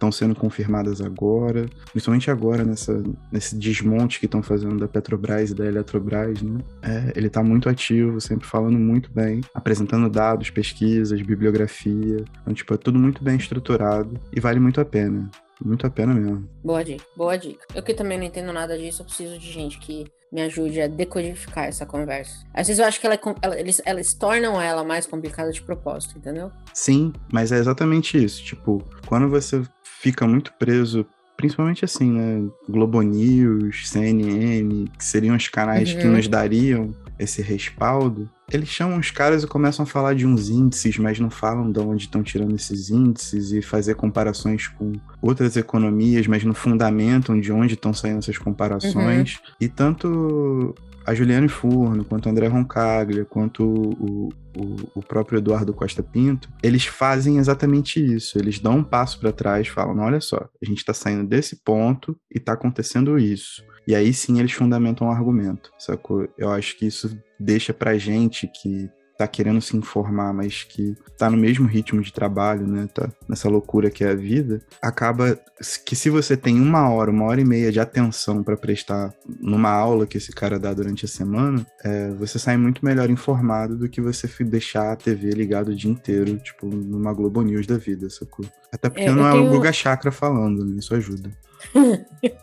estão 0.00 0.10
sendo 0.10 0.34
confirmadas 0.34 1.02
agora, 1.02 1.68
principalmente 1.92 2.30
agora 2.30 2.64
nessa, 2.64 3.02
nesse 3.30 3.54
desmonte 3.54 4.18
que 4.18 4.24
estão 4.24 4.42
fazendo 4.42 4.78
da 4.78 4.88
Petrobras 4.88 5.50
e 5.50 5.54
da 5.54 5.66
Eletrobras, 5.66 6.40
né? 6.40 6.60
É, 6.82 7.12
ele 7.14 7.26
está 7.26 7.42
muito 7.42 7.68
ativo, 7.68 8.18
sempre 8.18 8.46
falando 8.46 8.78
muito 8.78 9.10
bem, 9.12 9.42
apresentando 9.54 10.08
dados, 10.08 10.48
pesquisas, 10.48 11.20
bibliografia. 11.20 12.24
Então, 12.40 12.54
tipo, 12.54 12.72
é 12.72 12.76
tudo 12.78 12.98
muito 12.98 13.22
bem 13.22 13.36
estruturado 13.36 14.18
e 14.34 14.40
vale 14.40 14.58
muito 14.58 14.80
a 14.80 14.84
pena. 14.84 15.30
Muito 15.62 15.86
a 15.86 15.90
pena 15.90 16.14
mesmo. 16.14 16.48
Boa 16.64 16.82
dica, 16.82 17.04
boa 17.14 17.36
dica. 17.36 17.66
Eu 17.74 17.82
que 17.82 17.92
também 17.92 18.16
não 18.16 18.24
entendo 18.24 18.50
nada 18.50 18.78
disso, 18.78 19.02
eu 19.02 19.06
preciso 19.06 19.38
de 19.38 19.52
gente 19.52 19.78
que 19.78 20.06
me 20.32 20.42
ajude 20.42 20.80
a 20.80 20.86
decodificar 20.86 21.64
essa 21.64 21.84
conversa. 21.84 22.44
Às 22.54 22.68
vezes 22.68 22.78
eu 22.78 22.86
acho 22.86 23.00
que 23.00 23.06
ela, 23.06 23.16
é 23.16 23.20
ela, 23.42 23.58
eles, 23.58 23.82
eles 23.84 24.14
tornam 24.14 24.60
ela 24.60 24.84
mais 24.84 25.06
complicada 25.06 25.50
de 25.50 25.60
propósito, 25.60 26.18
entendeu? 26.18 26.50
Sim, 26.72 27.12
mas 27.32 27.50
é 27.52 27.58
exatamente 27.58 28.22
isso. 28.22 28.42
Tipo, 28.44 28.82
quando 29.06 29.28
você 29.28 29.62
fica 29.82 30.26
muito 30.26 30.52
preso, 30.54 31.04
principalmente 31.36 31.84
assim, 31.84 32.10
né? 32.12 32.48
Globo 32.68 33.02
News, 33.02 33.88
CNN, 33.88 34.86
que 34.96 35.04
seriam 35.04 35.36
os 35.36 35.48
canais 35.48 35.92
uhum. 35.92 36.00
que 36.00 36.06
nos 36.06 36.28
dariam 36.28 36.94
esse 37.20 37.42
respaldo, 37.42 38.28
eles 38.50 38.68
chamam 38.68 38.98
os 38.98 39.10
caras 39.10 39.44
e 39.44 39.46
começam 39.46 39.82
a 39.82 39.86
falar 39.86 40.14
de 40.14 40.26
uns 40.26 40.48
índices, 40.48 40.96
mas 40.98 41.20
não 41.20 41.30
falam 41.30 41.70
de 41.70 41.78
onde 41.78 42.04
estão 42.04 42.22
tirando 42.22 42.54
esses 42.54 42.90
índices 42.90 43.52
e 43.52 43.62
fazer 43.62 43.94
comparações 43.94 44.66
com 44.66 44.92
outras 45.20 45.56
economias, 45.56 46.26
mas 46.26 46.42
não 46.42 46.54
fundamentam 46.54 47.38
de 47.38 47.52
onde 47.52 47.74
estão 47.74 47.92
saindo 47.92 48.18
essas 48.18 48.38
comparações. 48.38 49.34
Uhum. 49.34 49.54
E 49.60 49.68
tanto 49.68 50.74
a 51.06 51.14
Juliane 51.14 51.48
Furno, 51.48 52.04
quanto 52.04 52.26
o 52.26 52.28
André 52.30 52.46
Roncaglia, 52.46 53.24
quanto 53.24 53.64
o, 53.64 54.28
o, 54.56 54.76
o, 54.94 55.02
próprio 55.02 55.38
Eduardo 55.38 55.72
Costa 55.72 56.02
Pinto, 56.02 56.48
eles 56.62 56.86
fazem 56.86 57.38
exatamente 57.38 58.04
isso. 58.04 58.38
Eles 58.38 58.58
dão 58.58 58.78
um 58.78 58.84
passo 58.84 59.18
para 59.18 59.32
trás, 59.32 59.68
falam: 59.68 59.98
olha 59.98 60.20
só, 60.20 60.36
a 60.36 60.66
gente 60.66 60.78
está 60.78 60.94
saindo 60.94 61.26
desse 61.26 61.62
ponto 61.64 62.16
e 62.32 62.38
está 62.38 62.52
acontecendo 62.52 63.18
isso. 63.18 63.62
E 63.86 63.94
aí 63.94 64.12
sim 64.12 64.38
eles 64.38 64.52
fundamentam 64.52 65.08
o 65.08 65.10
argumento, 65.10 65.72
sacou? 65.78 66.28
Eu 66.36 66.50
acho 66.50 66.76
que 66.76 66.86
isso 66.86 67.16
deixa 67.38 67.72
pra 67.72 67.98
gente 67.98 68.46
que 68.46 68.90
tá 69.20 69.28
querendo 69.28 69.60
se 69.60 69.76
informar, 69.76 70.32
mas 70.32 70.64
que 70.64 70.96
tá 71.18 71.28
no 71.28 71.36
mesmo 71.36 71.66
ritmo 71.66 72.00
de 72.00 72.10
trabalho, 72.10 72.66
né? 72.66 72.88
Tá 72.92 73.06
nessa 73.28 73.50
loucura 73.50 73.90
que 73.90 74.02
é 74.02 74.12
a 74.12 74.14
vida, 74.14 74.62
acaba 74.80 75.38
que 75.84 75.94
se 75.94 76.08
você 76.08 76.38
tem 76.38 76.58
uma 76.58 76.88
hora, 76.88 77.10
uma 77.10 77.26
hora 77.26 77.38
e 77.38 77.44
meia 77.44 77.70
de 77.70 77.78
atenção 77.78 78.42
para 78.42 78.56
prestar 78.56 79.12
numa 79.38 79.68
aula 79.68 80.06
que 80.06 80.16
esse 80.16 80.32
cara 80.32 80.58
dá 80.58 80.72
durante 80.72 81.04
a 81.04 81.08
semana, 81.08 81.66
é, 81.84 82.08
você 82.12 82.38
sai 82.38 82.56
muito 82.56 82.82
melhor 82.82 83.10
informado 83.10 83.76
do 83.76 83.90
que 83.90 84.00
você 84.00 84.26
deixar 84.42 84.90
a 84.90 84.96
TV 84.96 85.32
ligado 85.32 85.68
o 85.68 85.76
dia 85.76 85.90
inteiro, 85.90 86.38
tipo, 86.38 86.66
numa 86.66 87.12
Globo 87.12 87.42
News 87.42 87.66
da 87.66 87.76
vida, 87.76 88.08
sacou? 88.08 88.46
Até 88.72 88.88
porque 88.88 89.04
é, 89.04 89.12
não 89.12 89.30
tenho... 89.30 89.44
é 89.44 89.48
o 89.48 89.50
Guga 89.50 89.70
Chakra 89.70 90.10
falando, 90.10 90.64
né? 90.64 90.76
Isso 90.78 90.94
ajuda. 90.94 91.30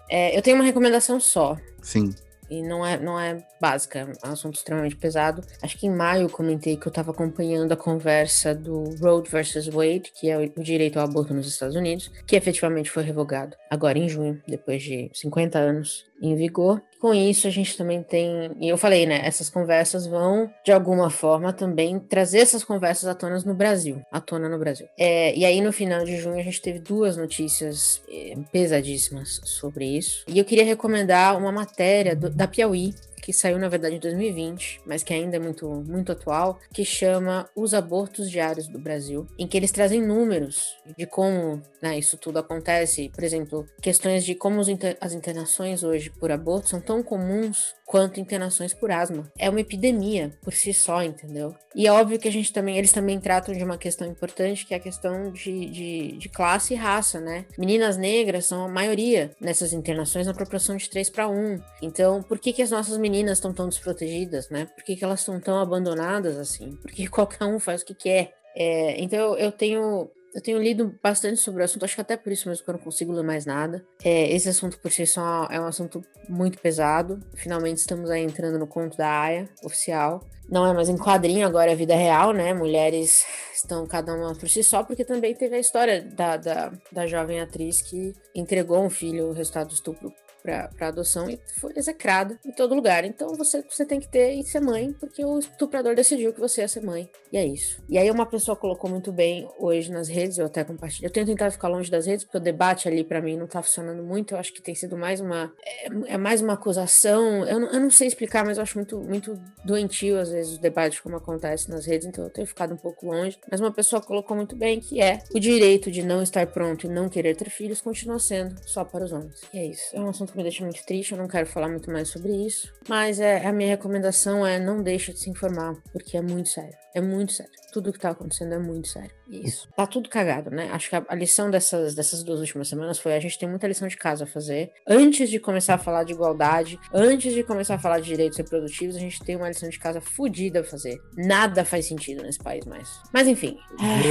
É, 0.09 0.37
eu 0.37 0.41
tenho 0.41 0.57
uma 0.57 0.65
recomendação 0.65 1.19
só. 1.19 1.57
Sim. 1.81 2.13
E 2.49 2.61
não 2.61 2.85
é, 2.85 2.97
não 2.97 3.19
é 3.19 3.45
básica, 3.59 3.99
é 4.23 4.27
um 4.27 4.31
assunto 4.31 4.55
extremamente 4.55 4.95
pesado. 4.95 5.41
Acho 5.61 5.77
que 5.77 5.85
em 5.85 5.93
maio 5.93 6.23
eu 6.23 6.29
comentei 6.29 6.77
que 6.77 6.87
eu 6.87 6.89
estava 6.89 7.11
acompanhando 7.11 7.73
a 7.73 7.77
conversa 7.77 8.55
do 8.55 8.95
Roe 9.01 9.21
versus 9.27 9.67
Wade, 9.67 10.13
que 10.15 10.29
é 10.29 10.37
o 10.37 10.63
direito 10.63 10.97
ao 10.97 11.05
aborto 11.05 11.33
nos 11.33 11.47
Estados 11.47 11.75
Unidos, 11.75 12.09
que 12.25 12.37
efetivamente 12.37 12.89
foi 12.89 13.03
revogado 13.03 13.57
agora 13.69 13.97
em 13.97 14.07
junho, 14.07 14.41
depois 14.47 14.81
de 14.81 15.11
50 15.13 15.59
anos 15.59 16.05
em 16.21 16.35
vigor. 16.35 16.81
Com 16.99 17.13
isso, 17.13 17.47
a 17.47 17.51
gente 17.51 17.77
também 17.77 18.01
tem, 18.01 18.51
e 18.59 18.67
eu 18.67 18.77
falei, 18.77 19.05
né, 19.05 19.21
essas 19.23 19.49
conversas 19.49 20.07
vão, 20.07 20.49
de 20.65 20.71
alguma 20.71 21.09
forma, 21.09 21.53
também 21.53 21.99
trazer 21.99 22.39
essas 22.39 22.63
conversas 22.63 23.07
à 23.07 23.13
tona 23.13 23.39
no 23.45 23.53
Brasil, 23.53 24.01
à 24.11 24.19
tona 24.19 24.49
no 24.49 24.57
Brasil. 24.57 24.87
É, 24.97 25.35
e 25.35 25.45
aí, 25.45 25.61
no 25.61 25.71
final 25.71 26.03
de 26.03 26.17
junho, 26.17 26.39
a 26.39 26.43
gente 26.43 26.61
teve 26.61 26.79
duas 26.79 27.15
notícias 27.15 28.01
é, 28.09 28.35
pesadíssimas 28.51 29.41
sobre 29.43 29.85
isso. 29.85 30.23
E 30.27 30.39
eu 30.39 30.45
queria 30.45 30.65
recomendar 30.65 31.37
uma 31.37 31.51
matéria 31.51 32.15
do, 32.15 32.29
da 32.29 32.47
Piauí, 32.47 32.95
que 33.21 33.33
saiu 33.33 33.59
na 33.59 33.69
verdade 33.69 33.95
em 33.95 33.99
2020, 33.99 34.81
mas 34.85 35.03
que 35.03 35.13
ainda 35.13 35.37
é 35.37 35.39
muito, 35.39 35.67
muito 35.67 36.11
atual, 36.11 36.59
que 36.73 36.85
chama 36.85 37.49
Os 37.55 37.73
Abortos 37.73 38.29
Diários 38.29 38.67
do 38.67 38.79
Brasil, 38.79 39.27
em 39.37 39.47
que 39.47 39.57
eles 39.57 39.71
trazem 39.71 40.01
números 40.01 40.75
de 40.97 41.05
como 41.05 41.61
né, 41.81 41.97
isso 41.97 42.17
tudo 42.17 42.39
acontece. 42.39 43.09
Por 43.13 43.23
exemplo, 43.23 43.67
questões 43.81 44.23
de 44.23 44.35
como 44.35 44.61
as 45.01 45.13
internações 45.13 45.83
hoje 45.83 46.09
por 46.09 46.31
aborto 46.31 46.69
são 46.69 46.81
tão 46.81 47.03
comuns 47.03 47.75
quanto 47.85 48.19
internações 48.19 48.73
por 48.73 48.91
asma. 48.91 49.31
É 49.37 49.49
uma 49.49 49.61
epidemia 49.61 50.33
por 50.41 50.53
si 50.53 50.73
só, 50.73 51.01
entendeu? 51.01 51.55
E 51.73 51.87
é 51.87 51.91
óbvio 51.91 52.19
que 52.19 52.27
a 52.27 52.31
gente 52.31 52.51
também, 52.51 52.77
eles 52.77 52.91
também 52.91 53.19
tratam 53.19 53.55
de 53.55 53.63
uma 53.63 53.77
questão 53.77 54.05
importante, 54.07 54.65
que 54.65 54.73
é 54.73 54.77
a 54.77 54.79
questão 54.79 55.31
de, 55.31 55.69
de, 55.69 56.17
de 56.17 56.29
classe 56.29 56.73
e 56.73 56.77
raça, 56.77 57.21
né? 57.21 57.45
Meninas 57.57 57.95
negras 57.95 58.45
são 58.45 58.65
a 58.65 58.67
maioria 58.67 59.31
nessas 59.39 59.71
internações 59.71 60.27
na 60.27 60.33
proporção 60.33 60.75
de 60.75 60.89
3 60.89 61.09
para 61.09 61.29
1. 61.29 61.61
Então, 61.81 62.21
por 62.23 62.39
que, 62.39 62.51
que 62.51 62.61
as 62.61 62.71
nossas 62.71 62.97
meninas 63.09 63.37
estão 63.37 63.53
tão 63.53 63.69
desprotegidas, 63.69 64.49
né? 64.49 64.65
Por 64.65 64.83
que, 64.83 64.95
que 64.95 65.03
elas 65.03 65.19
estão 65.19 65.39
tão 65.39 65.59
abandonadas 65.59 66.37
assim? 66.37 66.77
Porque 66.81 67.07
qualquer 67.09 67.45
um 67.45 67.59
faz 67.59 67.81
o 67.81 67.85
que 67.85 67.93
quer. 67.93 68.33
É, 68.55 68.99
então 69.01 69.37
eu 69.37 69.51
tenho 69.51 70.09
eu 70.33 70.41
tenho 70.41 70.61
lido 70.61 70.93
bastante 71.01 71.37
sobre 71.37 71.61
o 71.61 71.65
assunto, 71.65 71.83
acho 71.83 71.95
que 71.95 72.01
até 72.01 72.15
por 72.15 72.31
isso 72.31 72.47
mesmo 72.47 72.63
que 72.63 72.69
eu 72.69 72.73
não 72.73 72.79
consigo 72.79 73.11
ler 73.11 73.23
mais 73.23 73.45
nada. 73.45 73.83
É, 74.03 74.31
esse 74.31 74.47
assunto 74.47 74.77
por 74.77 74.91
si 74.91 75.07
só 75.07 75.47
é 75.49 75.59
um 75.59 75.65
assunto 75.65 76.03
muito 76.29 76.59
pesado. 76.59 77.19
Finalmente 77.35 77.77
estamos 77.77 78.09
aí 78.11 78.23
entrando 78.23 78.59
no 78.59 78.67
conto 78.67 78.95
da 78.97 79.09
Aya, 79.09 79.49
oficial. 79.63 80.23
Não 80.47 80.65
é 80.65 80.73
mais 80.73 80.89
em 80.89 80.97
quadrinho, 80.97 81.47
agora 81.47 81.71
é 81.71 81.75
vida 81.75 81.95
real, 81.95 82.33
né? 82.33 82.53
Mulheres 82.53 83.25
estão 83.53 83.85
cada 83.87 84.13
uma 84.13 84.35
por 84.35 84.47
si 84.47 84.63
só, 84.63 84.83
porque 84.83 85.03
também 85.03 85.33
teve 85.33 85.55
a 85.55 85.59
história 85.59 86.01
da, 86.01 86.37
da, 86.37 86.71
da 86.91 87.07
jovem 87.07 87.41
atriz 87.41 87.81
que 87.81 88.13
entregou 88.35 88.83
um 88.83 88.89
filho, 88.89 89.29
o 89.29 89.33
resultado 89.33 89.69
do 89.69 89.73
estupro, 89.73 90.13
para 90.47 90.87
adoção 90.87 91.29
e 91.29 91.39
foi 91.59 91.73
execrada 91.75 92.39
em 92.45 92.51
todo 92.51 92.73
lugar. 92.73 93.03
Então 93.03 93.35
você, 93.35 93.63
você 93.69 93.85
tem 93.85 93.99
que 93.99 94.07
ter 94.07 94.33
e 94.33 94.43
ser 94.43 94.61
mãe, 94.61 94.93
porque 94.93 95.23
o 95.23 95.39
estuprador 95.39 95.95
decidiu 95.95 96.33
que 96.33 96.39
você 96.39 96.61
ia 96.61 96.67
ser 96.67 96.81
mãe. 96.81 97.09
E 97.31 97.37
é 97.37 97.45
isso. 97.45 97.81
E 97.89 97.97
aí 97.97 98.09
uma 98.09 98.25
pessoa 98.25 98.55
colocou 98.55 98.89
muito 98.89 99.11
bem 99.11 99.49
hoje 99.59 99.91
nas 99.91 100.07
redes, 100.07 100.37
eu 100.37 100.45
até 100.45 100.63
compartilho. 100.63 101.05
Eu 101.05 101.11
tenho 101.11 101.25
tentado 101.25 101.51
ficar 101.51 101.67
longe 101.67 101.91
das 101.91 102.05
redes, 102.05 102.23
porque 102.23 102.37
o 102.37 102.41
debate 102.41 102.87
ali 102.87 103.03
para 103.03 103.21
mim 103.21 103.35
não 103.35 103.47
tá 103.47 103.61
funcionando 103.61 104.01
muito. 104.03 104.33
Eu 104.33 104.39
acho 104.39 104.53
que 104.53 104.61
tem 104.61 104.75
sido 104.75 104.97
mais 104.97 105.19
uma. 105.19 105.51
É, 105.65 106.13
é 106.13 106.17
mais 106.17 106.41
uma 106.41 106.53
acusação. 106.53 107.45
Eu 107.45 107.59
não, 107.59 107.67
eu 107.71 107.79
não 107.81 107.91
sei 107.91 108.07
explicar, 108.07 108.45
mas 108.45 108.57
eu 108.57 108.63
acho 108.63 108.77
muito, 108.77 108.99
muito 108.99 109.39
doentio, 109.65 110.19
às 110.19 110.29
vezes, 110.29 110.57
o 110.57 110.61
debate 110.61 111.01
como 111.01 111.17
acontece 111.17 111.69
nas 111.69 111.85
redes, 111.85 112.07
então 112.07 112.23
eu 112.23 112.29
tenho 112.29 112.47
ficado 112.47 112.73
um 112.73 112.77
pouco 112.77 113.07
longe. 113.07 113.37
Mas 113.51 113.59
uma 113.59 113.71
pessoa 113.71 114.01
colocou 114.01 114.35
muito 114.35 114.55
bem 114.55 114.79
que 114.79 115.01
é 115.01 115.19
o 115.33 115.39
direito 115.39 115.91
de 115.91 116.03
não 116.03 116.21
estar 116.21 116.47
pronto 116.47 116.85
e 116.85 116.89
não 116.89 117.09
querer 117.09 117.35
ter 117.35 117.49
filhos 117.49 117.81
continua 117.81 118.19
sendo 118.19 118.55
só 118.65 118.83
para 118.83 119.03
os 119.03 119.11
homens. 119.11 119.41
E 119.53 119.57
é 119.57 119.65
isso. 119.65 119.95
É 119.95 119.99
um 119.99 120.09
assunto 120.09 120.35
me 120.37 120.43
deixa 120.43 120.63
muito 120.63 120.85
triste, 120.85 121.13
eu 121.13 121.17
não 121.17 121.27
quero 121.27 121.47
falar 121.47 121.67
muito 121.67 121.91
mais 121.91 122.09
sobre 122.09 122.31
isso. 122.45 122.71
Mas 122.87 123.19
é, 123.19 123.45
a 123.45 123.51
minha 123.51 123.69
recomendação 123.69 124.45
é 124.45 124.59
não 124.59 124.83
deixe 124.83 125.11
de 125.11 125.19
se 125.19 125.29
informar, 125.29 125.75
porque 125.91 126.15
é 126.15 126.21
muito 126.21 126.49
sério. 126.49 126.75
É 126.93 127.01
muito 127.01 127.33
sério. 127.33 127.51
Tudo 127.73 127.91
que 127.93 127.99
tá 127.99 128.09
acontecendo 128.09 128.53
é 128.53 128.59
muito 128.59 128.87
sério. 128.87 129.11
Isso. 129.29 129.67
Tá 129.75 129.85
tudo 129.85 130.09
cagado, 130.09 130.49
né? 130.49 130.69
Acho 130.71 130.89
que 130.89 130.95
a, 130.95 131.05
a, 131.07 131.15
lição 131.15 131.51
dessas, 131.51 131.93
dessas 131.93 132.23
duas 132.23 132.39
últimas 132.39 132.67
semanas 132.67 132.97
foi 132.97 133.15
a 133.15 133.19
gente 133.19 133.37
tem 133.37 133.47
muita 133.47 133.67
lição 133.67 133.87
de 133.87 133.97
casa 133.97 134.23
a 134.23 134.27
fazer. 134.27 134.71
Antes 134.87 135.29
de 135.29 135.39
começar 135.39 135.75
a 135.75 135.77
falar 135.77 136.03
de 136.03 136.13
igualdade, 136.13 136.79
antes 136.93 137.33
de 137.33 137.43
começar 137.43 137.75
a 137.75 137.79
falar 137.79 137.99
de 137.99 138.07
direitos 138.07 138.37
reprodutivos, 138.37 138.95
a 138.95 138.99
gente 138.99 139.19
tem 139.23 139.35
uma 139.35 139.47
lição 139.47 139.69
de 139.69 139.77
casa 139.77 140.01
fodida 140.01 140.61
a 140.61 140.63
fazer. 140.63 140.99
Nada 141.15 141.65
faz 141.65 141.87
sentido 141.87 142.23
nesse 142.23 142.39
país 142.39 142.65
mais. 142.65 142.89
Mas 143.13 143.27
enfim, 143.27 143.57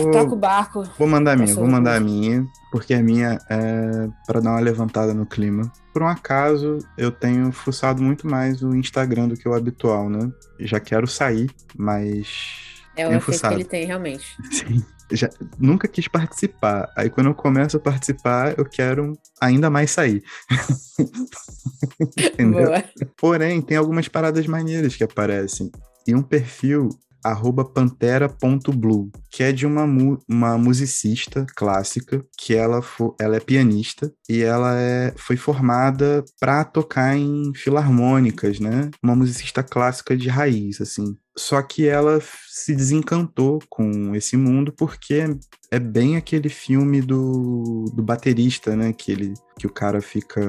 vou, 0.02 0.10
toca 0.12 0.34
o 0.34 0.36
barco. 0.36 0.82
Vou 0.98 1.08
mandar 1.08 1.32
a 1.32 1.36
minha, 1.36 1.54
vou 1.54 1.66
mandar 1.66 1.96
a 1.96 2.00
minha, 2.00 2.46
porque 2.70 2.94
a 2.94 3.02
minha 3.02 3.38
é 3.50 4.08
para 4.26 4.40
dar 4.40 4.50
uma 4.50 4.60
levantada 4.60 5.14
no 5.14 5.26
clima. 5.26 5.72
Por 5.96 6.02
um 6.02 6.08
acaso, 6.08 6.76
eu 6.98 7.10
tenho 7.10 7.50
fuçado 7.50 8.02
muito 8.02 8.26
mais 8.26 8.62
o 8.62 8.74
Instagram 8.74 9.28
do 9.28 9.34
que 9.34 9.48
o 9.48 9.54
habitual, 9.54 10.10
né? 10.10 10.30
Já 10.60 10.78
quero 10.78 11.06
sair, 11.06 11.50
mas 11.74 12.74
é 12.94 13.08
o 13.08 13.14
efeito 13.14 13.48
que 13.48 13.54
ele 13.54 13.64
tem, 13.64 13.86
realmente. 13.86 14.26
Sim. 14.52 14.84
Já, 15.10 15.30
nunca 15.58 15.88
quis 15.88 16.06
participar. 16.06 16.92
Aí 16.94 17.08
quando 17.08 17.28
eu 17.28 17.34
começo 17.34 17.78
a 17.78 17.80
participar, 17.80 18.58
eu 18.58 18.66
quero 18.66 19.18
ainda 19.40 19.70
mais 19.70 19.90
sair. 19.90 20.22
Entendeu? 22.14 22.66
Boa. 22.66 22.84
Porém, 23.16 23.62
tem 23.62 23.78
algumas 23.78 24.06
paradas 24.06 24.46
maneiras 24.46 24.94
que 24.94 25.02
aparecem. 25.02 25.72
E 26.06 26.14
um 26.14 26.20
perfil 26.20 26.90
arroba 27.24 27.64
pantera.blue, 27.64 29.10
que 29.30 29.42
é 29.42 29.52
de 29.52 29.66
uma, 29.66 29.84
uma 30.28 30.58
musicista 30.58 31.46
clássica, 31.56 32.24
que 32.38 32.54
ela, 32.54 32.80
ela 33.20 33.36
é 33.36 33.40
pianista 33.40 34.12
e 34.28 34.42
ela 34.42 34.78
é, 34.78 35.12
foi 35.16 35.36
formada 35.36 36.24
para 36.40 36.64
tocar 36.64 37.16
em 37.16 37.52
filarmônicas, 37.54 38.60
né? 38.60 38.90
Uma 39.02 39.16
musicista 39.16 39.62
clássica 39.62 40.16
de 40.16 40.28
raiz, 40.28 40.80
assim. 40.80 41.16
Só 41.36 41.60
que 41.60 41.86
ela 41.86 42.18
se 42.48 42.74
desencantou 42.74 43.58
com 43.68 44.14
esse 44.14 44.36
mundo 44.36 44.72
porque 44.72 45.24
é 45.70 45.78
bem 45.78 46.16
aquele 46.16 46.48
filme 46.48 47.02
do, 47.02 47.84
do 47.94 48.02
baterista, 48.02 48.74
né? 48.74 48.92
Que, 48.92 49.12
ele, 49.12 49.34
que 49.58 49.66
o 49.66 49.72
cara 49.72 50.00
fica 50.00 50.40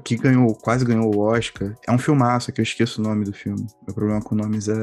que 0.00 0.16
ganhou, 0.16 0.54
quase 0.54 0.84
ganhou 0.84 1.14
o 1.14 1.20
Oscar. 1.20 1.74
É 1.86 1.92
um 1.92 1.98
filmaço 1.98 2.52
que 2.52 2.60
eu 2.60 2.62
esqueço 2.62 3.00
o 3.00 3.04
nome 3.04 3.24
do 3.24 3.32
filme. 3.32 3.66
Meu 3.86 3.94
problema 3.94 4.20
com 4.20 4.34
nomes 4.34 4.68
é 4.68 4.74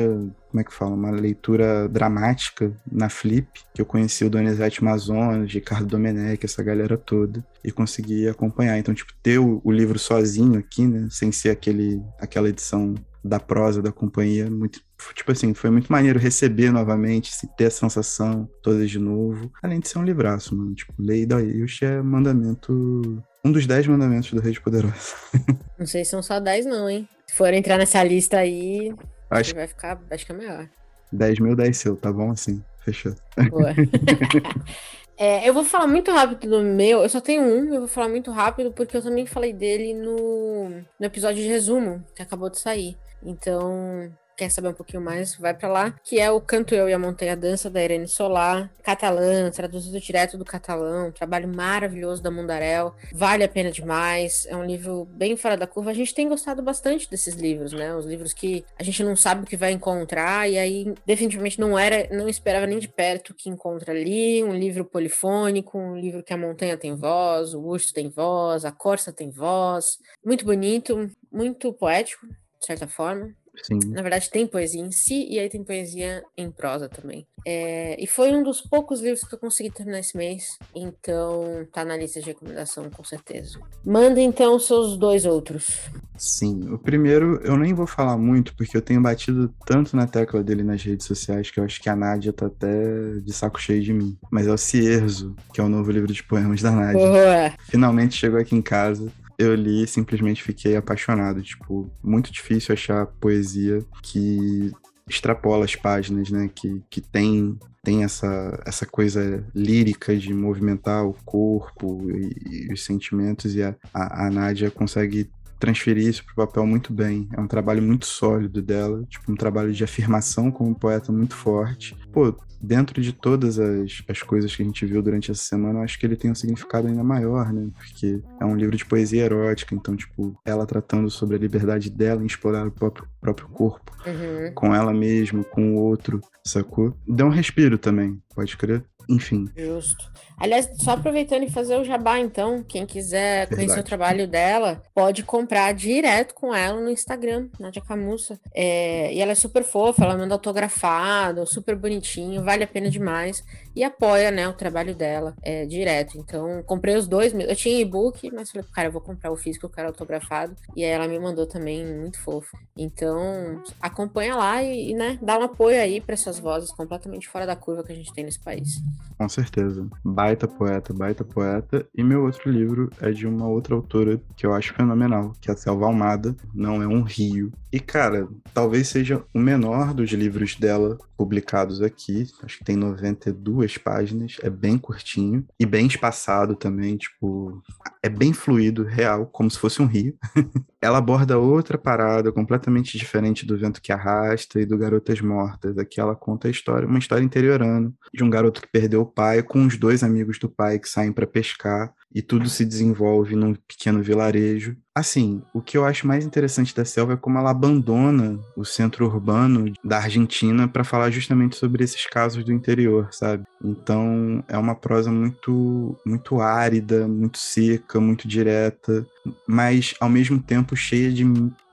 como 0.49 0.61
é 0.61 0.63
que 0.63 0.73
fala? 0.73 0.95
Uma 0.95 1.11
leitura 1.11 1.89
dramática 1.89 2.73
na 2.91 3.09
Flip, 3.09 3.49
que 3.75 3.83
eu 3.83 3.85
conheci 3.85 4.25
o 4.25 4.31
Donizete 4.31 4.85
Mazonas, 4.85 5.53
Ricardo 5.53 5.89
Domenech, 5.89 6.47
essa 6.47 6.63
galera 6.63 6.97
toda, 6.97 7.45
e 7.65 7.73
consegui 7.73 8.29
acompanhar. 8.29 8.79
Então, 8.79 8.95
tipo, 8.95 9.13
ter 9.21 9.41
o, 9.41 9.61
o, 9.65 9.73
livro 9.73 9.99
sozinho 9.99 10.57
aqui, 10.57 10.87
né, 10.87 11.09
sem 11.11 11.33
ser 11.33 11.51
aquele, 11.51 12.01
aquela 12.21 12.49
edição 12.49 12.95
da 13.23 13.41
prosa 13.41 13.83
da 13.83 13.91
companhia, 13.91 14.49
muito, 14.49 14.81
tipo 15.15 15.33
assim, 15.33 15.53
foi 15.53 15.69
muito 15.69 15.91
maneiro 15.91 16.19
receber 16.21 16.71
novamente, 16.71 17.35
se 17.35 17.49
ter 17.57 17.67
a 17.67 17.71
sensação 17.71 18.49
toda 18.63 18.87
de 18.87 19.01
novo, 19.01 19.51
além 19.61 19.81
de 19.81 19.89
ser 19.89 19.99
um 19.99 20.05
livraço, 20.05 20.57
mano, 20.57 20.75
tipo, 20.77 20.95
lei 20.97 21.27
da 21.27 21.43
Ilch 21.43 21.85
é 21.85 22.01
mandamento 22.01 23.21
um 23.45 23.53
dos 23.53 23.67
dez 23.67 23.87
mandamentos 23.87 24.33
do 24.33 24.41
Rei 24.41 24.55
Poderoso. 24.55 25.15
Não 25.79 25.87
sei 25.87 26.05
se 26.05 26.11
são 26.11 26.23
só 26.23 26.39
dez, 26.39 26.67
não, 26.67 26.89
hein? 26.89 27.09
Se 27.27 27.35
for 27.35 27.53
entrar 27.55 27.79
nessa 27.79 28.03
lista 28.03 28.39
aí, 28.39 28.95
acho 29.31 29.51
que 29.51 29.59
vai 29.59 29.67
ficar, 29.67 30.01
acho 30.11 30.27
que 30.27 30.33
é 30.33 30.35
melhor. 30.35 30.69
10 31.13 31.41
mil, 31.41 31.57
10 31.57 31.77
seu, 31.77 31.97
tá 31.97 32.13
bom 32.13 32.31
assim? 32.31 32.63
Fechou. 32.85 33.15
Boa. 33.51 33.71
é, 35.17 35.49
eu 35.49 35.55
vou 35.55 35.65
falar 35.65 35.87
muito 35.87 36.11
rápido 36.13 36.49
do 36.49 36.63
meu. 36.63 37.03
Eu 37.03 37.09
só 37.09 37.21
tenho 37.21 37.43
um, 37.43 37.75
eu 37.75 37.81
vou 37.81 37.89
falar 37.89 38.09
muito 38.09 38.31
rápido, 38.31 38.73
porque 38.73 38.97
eu 38.97 39.03
também 39.03 39.27
falei 39.27 39.53
dele 39.53 39.95
no, 39.95 40.69
no 40.71 41.07
episódio 41.07 41.43
de 41.43 41.49
resumo, 41.49 42.05
que 42.15 42.23
acabou 42.23 42.51
de 42.51 42.61
sair. 42.61 42.97
Então, 43.23 44.11
quer 44.41 44.51
saber 44.51 44.69
um 44.69 44.73
pouquinho 44.73 45.03
mais, 45.03 45.35
vai 45.37 45.53
para 45.53 45.69
lá, 45.69 45.91
que 46.03 46.19
é 46.19 46.31
o 46.31 46.41
Canto 46.41 46.75
Eu 46.75 46.89
e 46.89 46.95
a 46.95 46.99
Montanha 46.99 47.37
Dança, 47.37 47.69
da 47.69 47.85
Irene 47.85 48.09
Solar, 48.09 48.71
catalã, 48.83 49.51
traduzido 49.51 50.01
direto 50.01 50.39
do 50.39 50.47
catalão, 50.47 51.13
trabalho 51.13 51.47
maravilhoso 51.47 52.23
da 52.23 52.31
Mundarel, 52.31 52.95
vale 53.13 53.45
a 53.45 53.49
pena 53.49 53.71
demais, 53.71 54.47
é 54.47 54.57
um 54.57 54.65
livro 54.65 55.05
bem 55.05 55.37
fora 55.37 55.59
da 55.59 55.67
curva, 55.67 55.91
a 55.91 55.95
gente 55.95 56.15
tem 56.15 56.27
gostado 56.27 56.63
bastante 56.63 57.11
desses 57.11 57.35
livros, 57.35 57.75
né, 57.75 57.95
os 57.95 58.07
livros 58.07 58.33
que 58.33 58.65
a 58.79 58.83
gente 58.83 59.05
não 59.05 59.15
sabe 59.15 59.43
o 59.43 59.47
que 59.47 59.59
vai 59.59 59.73
encontrar, 59.73 60.49
e 60.49 60.57
aí 60.57 60.95
definitivamente 61.05 61.61
não 61.61 61.79
era, 61.79 62.09
não 62.11 62.27
esperava 62.27 62.67
nem 62.67 62.79
de 62.79 62.89
perto 62.89 63.31
o 63.31 63.35
que 63.35 63.51
encontra 63.51 63.93
ali, 63.93 64.43
um 64.43 64.55
livro 64.55 64.87
polifônico, 64.87 65.77
um 65.77 65.99
livro 65.99 66.23
que 66.23 66.33
a 66.33 66.39
montanha 66.39 66.79
tem 66.79 66.97
voz, 66.97 67.53
o 67.53 67.61
urso 67.61 67.93
tem 67.93 68.09
voz, 68.09 68.65
a 68.65 68.73
corça 68.73 69.13
tem 69.13 69.29
voz, 69.29 69.99
muito 70.25 70.47
bonito, 70.47 71.11
muito 71.31 71.75
poético, 71.75 72.27
de 72.27 72.67
certa 72.67 72.87
forma, 72.87 73.35
Sim. 73.63 73.79
Na 73.89 74.03
verdade, 74.03 74.31
tem 74.31 74.47
poesia 74.47 74.81
em 74.81 74.91
si 74.91 75.27
e 75.29 75.39
aí 75.39 75.49
tem 75.49 75.63
poesia 75.63 76.23
em 76.37 76.51
prosa 76.51 76.89
também. 76.89 77.27
É, 77.47 77.97
e 78.03 78.07
foi 78.07 78.33
um 78.33 78.43
dos 78.43 78.61
poucos 78.61 79.01
livros 79.01 79.25
que 79.25 79.35
eu 79.35 79.39
consegui 79.39 79.71
terminar 79.71 80.01
esse 80.01 80.17
mês, 80.17 80.59
então 80.75 81.67
tá 81.73 81.85
na 81.85 81.97
lista 81.97 82.21
de 82.21 82.27
recomendação 82.27 82.91
com 82.91 83.03
certeza. 83.03 83.59
Manda 83.85 84.21
então 84.21 84.59
seus 84.59 84.97
dois 84.99 85.25
outros. 85.25 85.91
Sim, 86.19 86.71
o 86.71 86.79
primeiro 86.79 87.41
eu 87.43 87.57
nem 87.57 87.73
vou 87.73 87.87
falar 87.87 88.19
muito 88.19 88.55
porque 88.55 88.77
eu 88.77 88.83
tenho 88.83 89.01
batido 89.01 89.55
tanto 89.65 89.97
na 89.97 90.07
tecla 90.07 90.43
dele 90.43 90.63
nas 90.63 90.83
redes 90.83 91.07
sociais 91.07 91.51
que 91.51 91.59
eu 91.59 91.65
acho 91.65 91.81
que 91.81 91.89
a 91.89 91.97
Nádia 91.97 92.31
tá 92.31 92.47
até 92.47 93.21
de 93.25 93.33
saco 93.33 93.59
cheio 93.59 93.83
de 93.83 93.93
mim. 93.93 94.19
Mas 94.31 94.47
é 94.47 94.53
o 94.53 94.59
Cierzo, 94.59 95.35
que 95.55 95.63
é 95.63 95.65
o 95.65 95.69
novo 95.69 95.91
livro 95.91 96.13
de 96.13 96.23
poemas 96.23 96.61
da 96.61 96.71
Nádia. 96.71 96.99
Boa. 96.99 97.53
Finalmente 97.71 98.17
chegou 98.17 98.39
aqui 98.39 98.55
em 98.55 98.61
casa 98.61 99.11
eu 99.41 99.55
li 99.55 99.83
e 99.83 99.87
simplesmente 99.87 100.43
fiquei 100.43 100.77
apaixonado. 100.77 101.43
Tipo, 101.43 101.91
muito 102.03 102.31
difícil 102.31 102.75
achar 102.75 103.07
poesia 103.07 103.85
que 104.03 104.73
extrapola 105.09 105.65
as 105.65 105.75
páginas, 105.75 106.31
né? 106.31 106.51
Que, 106.55 106.83
que 106.91 107.01
tem, 107.01 107.59
tem 107.83 108.05
essa, 108.05 108.63
essa 108.67 108.87
coisa 108.87 109.45
lírica 109.55 110.17
de 110.17 110.33
movimentar 110.33 111.05
o 111.05 111.15
corpo 111.25 112.11
e, 112.11 112.69
e 112.69 112.73
os 112.73 112.85
sentimentos, 112.85 113.55
e 113.55 113.63
a, 113.63 113.75
a, 113.93 114.27
a 114.27 114.31
Nádia 114.31 114.71
consegue 114.71 115.31
transferir 115.61 116.09
isso 116.09 116.25
para 116.25 116.33
o 116.33 116.47
papel 116.47 116.67
muito 116.67 116.93
bem. 116.93 117.29
É 117.37 117.41
um 117.41 117.47
trabalho 117.47 117.83
muito 117.83 118.07
sólido 118.07 118.61
dela, 118.61 119.05
tipo 119.09 119.31
um 119.31 119.37
trabalho 119.37 119.73
de 119.73 119.85
afirmação 119.85 120.51
como 120.51 120.75
poeta 120.75 121.13
muito 121.13 121.37
forte. 121.37 121.97
Pô, 122.13 122.35
dentro 122.61 123.01
de 123.01 123.13
todas 123.13 123.59
as, 123.59 124.03
as 124.09 124.23
coisas 124.23 124.55
que 124.55 124.63
a 124.63 124.67
gente 124.67 124.85
viu 124.85 125.03
durante 125.03 125.31
essa 125.31 125.43
semana, 125.43 125.79
eu 125.79 125.83
acho 125.83 125.99
que 125.99 126.05
ele 126.05 126.17
tem 126.17 126.31
um 126.31 126.35
significado 126.35 126.89
ainda 126.89 127.03
maior, 127.03 127.53
né? 127.53 127.69
Porque 127.77 128.23
é 128.41 128.45
um 128.45 128.57
livro 128.57 128.77
de 128.77 128.85
poesia 128.85 129.25
erótica, 129.25 129.75
então, 129.75 129.97
tipo, 129.97 130.39
ela 130.45 130.67
tratando 130.67 131.11
sobre 131.11 131.37
a 131.37 131.39
liberdade 131.39 131.89
dela 131.91 132.23
em 132.23 132.27
explorar 132.27 132.67
o 132.67 132.73
próprio, 132.73 133.07
próprio 133.21 133.49
corpo, 133.49 133.93
uhum. 134.07 134.53
com 134.55 134.75
ela 134.75 134.93
mesma, 134.93 135.43
com 135.45 135.77
o 135.77 135.81
outro, 135.81 136.21
sacou? 136.45 136.97
Dá 137.09 137.25
um 137.25 137.31
respiro 137.31 137.79
também, 137.79 138.21
pode 138.35 138.57
crer? 138.57 138.85
Enfim. 139.09 139.49
Justo. 139.57 140.11
Aliás, 140.41 140.71
só 140.79 140.93
aproveitando 140.93 141.43
e 141.43 141.51
fazer 141.51 141.77
o 141.77 141.85
jabá, 141.85 142.19
então, 142.19 142.63
quem 142.63 142.87
quiser 142.87 143.41
Verdade. 143.41 143.57
conhecer 143.57 143.81
o 143.81 143.85
trabalho 143.85 144.27
dela, 144.27 144.83
pode 144.95 145.23
comprar 145.23 145.75
direto 145.75 146.35
com 146.35 146.55
ela 146.55 146.81
no 146.81 146.89
Instagram, 146.89 147.51
Nadia 147.59 147.83
Camussa. 147.83 148.41
É, 148.55 149.13
e 149.13 149.21
ela 149.21 149.33
é 149.33 149.35
super 149.35 149.63
fofa, 149.63 150.03
ela 150.03 150.17
manda 150.17 150.35
autografado, 150.35 151.47
super 151.47 151.77
bonitinho, 151.77 152.43
vale 152.43 152.65
a 152.65 152.67
pena 152.67 152.89
demais. 152.89 153.45
E 153.77 153.85
apoia, 153.85 154.31
né, 154.31 154.49
o 154.49 154.55
trabalho 154.55 154.95
dela 154.95 155.35
é, 155.43 155.67
direto. 155.67 156.17
Então, 156.17 156.63
comprei 156.63 156.97
os 156.97 157.07
dois. 157.07 157.35
Eu 157.35 157.55
tinha 157.55 157.79
e-book, 157.79 158.31
mas 158.33 158.51
falei, 158.51 158.67
cara, 158.73 158.89
eu 158.89 158.93
vou 158.93 159.03
comprar 159.03 159.31
o 159.31 159.37
físico, 159.37 159.67
eu 159.67 159.71
quero 159.71 159.89
autografado. 159.89 160.57
E 160.75 160.83
aí 160.83 160.91
ela 160.91 161.07
me 161.07 161.19
mandou 161.19 161.47
também, 161.47 161.85
muito 161.85 162.19
fofo. 162.19 162.57
Então, 162.75 163.63
acompanha 163.79 164.35
lá 164.37 164.63
e, 164.63 164.93
e 164.93 164.95
né, 164.95 165.19
dá 165.21 165.39
um 165.39 165.43
apoio 165.43 165.79
aí 165.79 166.01
para 166.01 166.15
essas 166.15 166.39
vozes 166.39 166.71
completamente 166.71 167.29
fora 167.29 167.47
da 167.47 167.55
curva 167.55 167.85
que 167.85 167.93
a 167.93 167.95
gente 167.95 168.13
tem 168.15 168.25
nesse 168.25 168.41
país. 168.41 168.81
Com 169.21 169.29
certeza. 169.29 169.87
Baita 170.03 170.49
poeta, 170.49 170.95
baita 170.95 171.23
poeta. 171.23 171.87
E 171.95 172.03
meu 172.03 172.25
outro 172.25 172.51
livro 172.51 172.89
é 173.03 173.11
de 173.11 173.27
uma 173.27 173.47
outra 173.47 173.75
autora 173.75 174.19
que 174.35 174.47
eu 174.47 174.55
acho 174.55 174.73
fenomenal, 174.73 175.35
que 175.39 175.51
é 175.51 175.53
a 175.53 175.57
Selva 175.59 175.85
Almada. 175.85 176.35
Não 176.55 176.81
é 176.81 176.87
um 176.87 177.03
rio. 177.03 177.53
E, 177.73 177.79
cara, 177.79 178.29
talvez 178.53 178.89
seja 178.89 179.25
o 179.33 179.39
menor 179.39 179.95
dos 179.95 180.11
livros 180.11 180.57
dela 180.57 180.99
publicados 181.17 181.81
aqui. 181.83 182.27
Acho 182.43 182.59
que 182.59 182.65
tem 182.65 182.77
92 182.77 183.79
páginas. 183.79 184.39
É 184.43 184.51
bem 184.51 184.77
curtinho 184.77 185.47
e 185.59 185.65
bem 185.65 185.87
espaçado 185.87 186.57
também. 186.57 186.97
Tipo, 186.97 187.63
é 188.03 188.09
bem 188.09 188.33
fluido, 188.33 188.83
real, 188.83 189.27
como 189.27 189.51
se 189.51 189.59
fosse 189.59 189.81
um 189.81 189.87
rio. 189.87 190.17
ela 190.83 190.99
aborda 190.99 191.39
outra 191.39 191.79
parada 191.79 192.33
completamente 192.33 192.99
diferente 192.99 193.47
do 193.47 193.59
Vento 193.59 193.81
que 193.81 193.93
Arrasta 193.93 194.61
e 194.61 194.67
do 194.67 194.79
Garotas 194.79 195.21
Mortas. 195.21 195.79
Aqui 195.79 196.01
ela 196.01 196.17
conta 196.17 196.49
a 196.49 196.51
história, 196.51 196.89
uma 196.89 196.99
história 196.99 197.23
interiorana 197.23 197.93
de 198.13 198.25
um 198.25 198.31
garoto 198.31 198.63
que 198.63 198.69
perdeu 198.69 199.03
o 199.03 199.07
pai 199.07 199.43
com 199.43 199.65
os 199.65 199.77
dois 199.77 200.03
amigos 200.03 200.39
do 200.39 200.49
pai 200.49 200.79
que 200.79 200.89
saem 200.89 201.13
para 201.13 201.27
pescar 201.27 201.93
e 202.13 202.21
tudo 202.21 202.49
se 202.49 202.65
desenvolve 202.65 203.37
num 203.37 203.55
pequeno 203.55 204.03
vilarejo. 204.03 204.77
Assim, 204.95 205.43
o 205.55 205.61
que 205.61 205.79
eu 205.79 205.85
acho 205.85 206.07
mais 206.07 206.25
interessante 206.25 206.75
da 206.75 206.85
selva 206.85 207.15
é 207.15 207.17
como 207.17 207.39
ela 207.39 207.51
abandona 207.51 208.39
o 208.57 208.65
centro 208.65 209.07
urbano 209.07 209.73
da 209.85 209.99
Argentina 209.99 210.67
para 210.67 210.85
falar 210.85 211.11
justamente 211.11 211.57
sobre 211.57 211.85
esses 211.85 212.05
casos 212.07 212.45
do 212.45 212.53
interior, 212.53 213.09
sabe? 213.13 213.45
Então, 213.65 214.45
é 214.49 214.59
uma 214.59 214.75
prosa 214.75 215.11
muito 215.11 215.97
muito 216.05 216.41
árida, 216.41 217.07
muito 217.07 217.39
seca, 217.39 218.01
muito 218.01 218.27
direta, 218.27 219.07
mas 219.47 219.95
ao 220.01 220.09
mesmo 220.09 220.41
tempo 220.43 220.77
cheia 220.77 221.13
de 221.13 221.25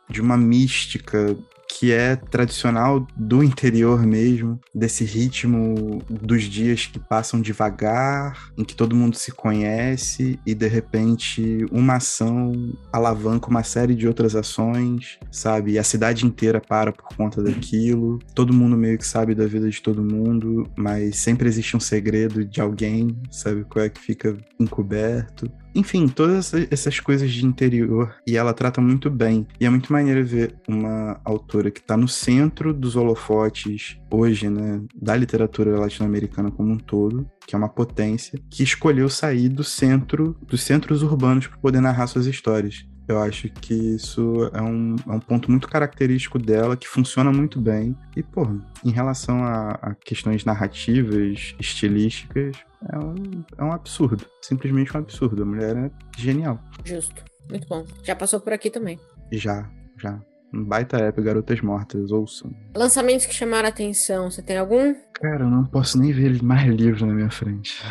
de 0.10 0.22
uma 0.22 0.38
mística 0.38 1.36
que 1.70 1.92
é 1.92 2.16
tradicional 2.16 3.06
do 3.16 3.44
interior 3.44 4.06
mesmo, 4.06 4.60
desse 4.74 5.04
ritmo 5.04 6.02
dos 6.10 6.44
dias 6.44 6.86
que 6.86 7.00
passam 7.00 7.42
devagar, 7.42 8.52
em 8.58 8.64
que 8.64 8.76
todo 8.76 8.96
mundo 8.96 9.16
se 9.16 9.32
conhece 9.32 10.40
e 10.46 10.56
de 10.56 10.68
repente 10.68 11.66
uma 11.72 11.96
ação 11.96 12.74
alavanca 12.92 13.50
uma 13.50 13.64
série 13.64 13.96
de 13.96 14.08
outras 14.08 14.36
ações, 14.36 15.20
sabe? 15.32 15.74
E 15.74 15.80
a 15.80 15.84
cidade 15.84 16.26
inteira 16.26 16.62
para 16.62 16.92
por 16.92 17.06
conta 17.16 17.42
daquilo. 17.42 18.20
Todo 18.34 18.54
mundo 18.54 18.78
meio 18.78 18.98
que 18.98 19.06
sabe 19.06 19.36
da 19.36 19.46
vida 19.46 19.70
de 19.70 19.82
todo 19.82 20.04
mundo, 20.04 20.70
mas 20.78 21.18
sempre 21.18 21.48
existe 21.48 21.76
um 21.76 21.80
segredo 21.80 22.46
de 22.46 22.62
alguém, 22.62 23.18
sabe 23.30 23.64
qual 23.66 23.86
é 23.86 23.90
que 23.90 24.00
fica 24.00 24.38
encoberto. 24.60 25.52
Enfim, 25.76 26.08
todas 26.08 26.54
essas 26.72 27.00
coisas 27.00 27.32
de 27.32 27.46
interior. 27.46 28.16
E 28.26 28.36
ela 28.38 28.54
trata 28.54 28.82
muito 28.82 29.10
bem. 29.10 29.48
E 29.60 29.66
é 29.66 29.70
muito 29.70 29.92
maneiro 29.92 30.26
ver 30.26 30.56
uma 30.68 31.20
autora 31.24 31.70
que 31.70 31.80
está 31.80 31.96
no 31.96 32.08
centro 32.08 32.74
dos 32.74 32.96
holofotes 32.96 34.00
hoje, 34.12 34.50
né, 34.50 34.82
da 34.96 35.16
literatura 35.16 35.80
latino-americana 35.80 36.52
como 36.52 36.72
um 36.72 36.78
todo, 36.78 37.30
que 37.46 37.56
é 37.56 37.58
uma 37.58 37.70
potência, 37.70 38.40
que 38.50 38.64
escolheu 38.64 39.10
sair 39.10 39.50
do 39.50 39.64
centro, 39.64 40.36
dos 40.48 40.62
centros 40.62 41.04
urbanos 41.04 41.48
para 41.48 41.58
poder 41.58 41.82
narrar 41.82 42.08
suas 42.08 42.26
histórias. 42.26 42.86
Eu 43.08 43.20
acho 43.20 43.50
que 43.50 43.74
isso 43.74 44.50
é 44.54 44.62
um, 44.62 44.96
é 45.08 45.12
um 45.12 45.20
ponto 45.20 45.50
muito 45.50 45.70
característico 45.70 46.38
dela, 46.38 46.76
que 46.76 46.88
funciona 46.88 47.32
muito 47.32 47.60
bem. 47.62 47.96
E, 48.16 48.22
pô, 48.22 48.46
em 48.84 48.92
relação 48.92 49.44
a, 49.44 49.72
a 49.82 49.96
questões 49.96 50.44
narrativas, 50.44 51.56
estilísticas, 51.58 52.58
é 52.92 52.98
um, 52.98 53.44
é 53.58 53.64
um 53.64 53.72
absurdo. 53.72 54.26
Simplesmente 54.42 54.96
um 54.96 55.00
absurdo. 55.00 55.44
A 55.44 55.46
mulher 55.46 55.78
é 55.78 55.92
genial. 56.18 56.60
Justo. 56.84 57.24
Muito 57.50 57.68
bom. 57.68 57.86
Já 58.04 58.14
passou 58.16 58.42
por 58.42 58.52
aqui 58.52 58.70
também. 58.70 59.00
Já, 59.32 59.70
já. 59.98 60.20
Um 60.54 60.64
baita 60.64 60.98
app, 60.98 61.22
Garotas 61.22 61.62
Mortas, 61.62 62.12
ouçam. 62.12 62.54
Lançamentos 62.76 63.26
que 63.26 63.34
chamaram 63.34 63.68
a 63.68 63.70
atenção, 63.70 64.32
você 64.32 64.42
tem 64.42 64.58
algum? 64.58 64.96
Cara, 65.14 65.44
eu 65.44 65.50
não 65.50 65.66
posso 65.66 66.00
nem 66.00 66.12
ver 66.14 66.42
mais 66.42 66.66
livros 66.74 67.02
na 67.02 67.14
minha 67.14 67.30
frente. 67.30 67.82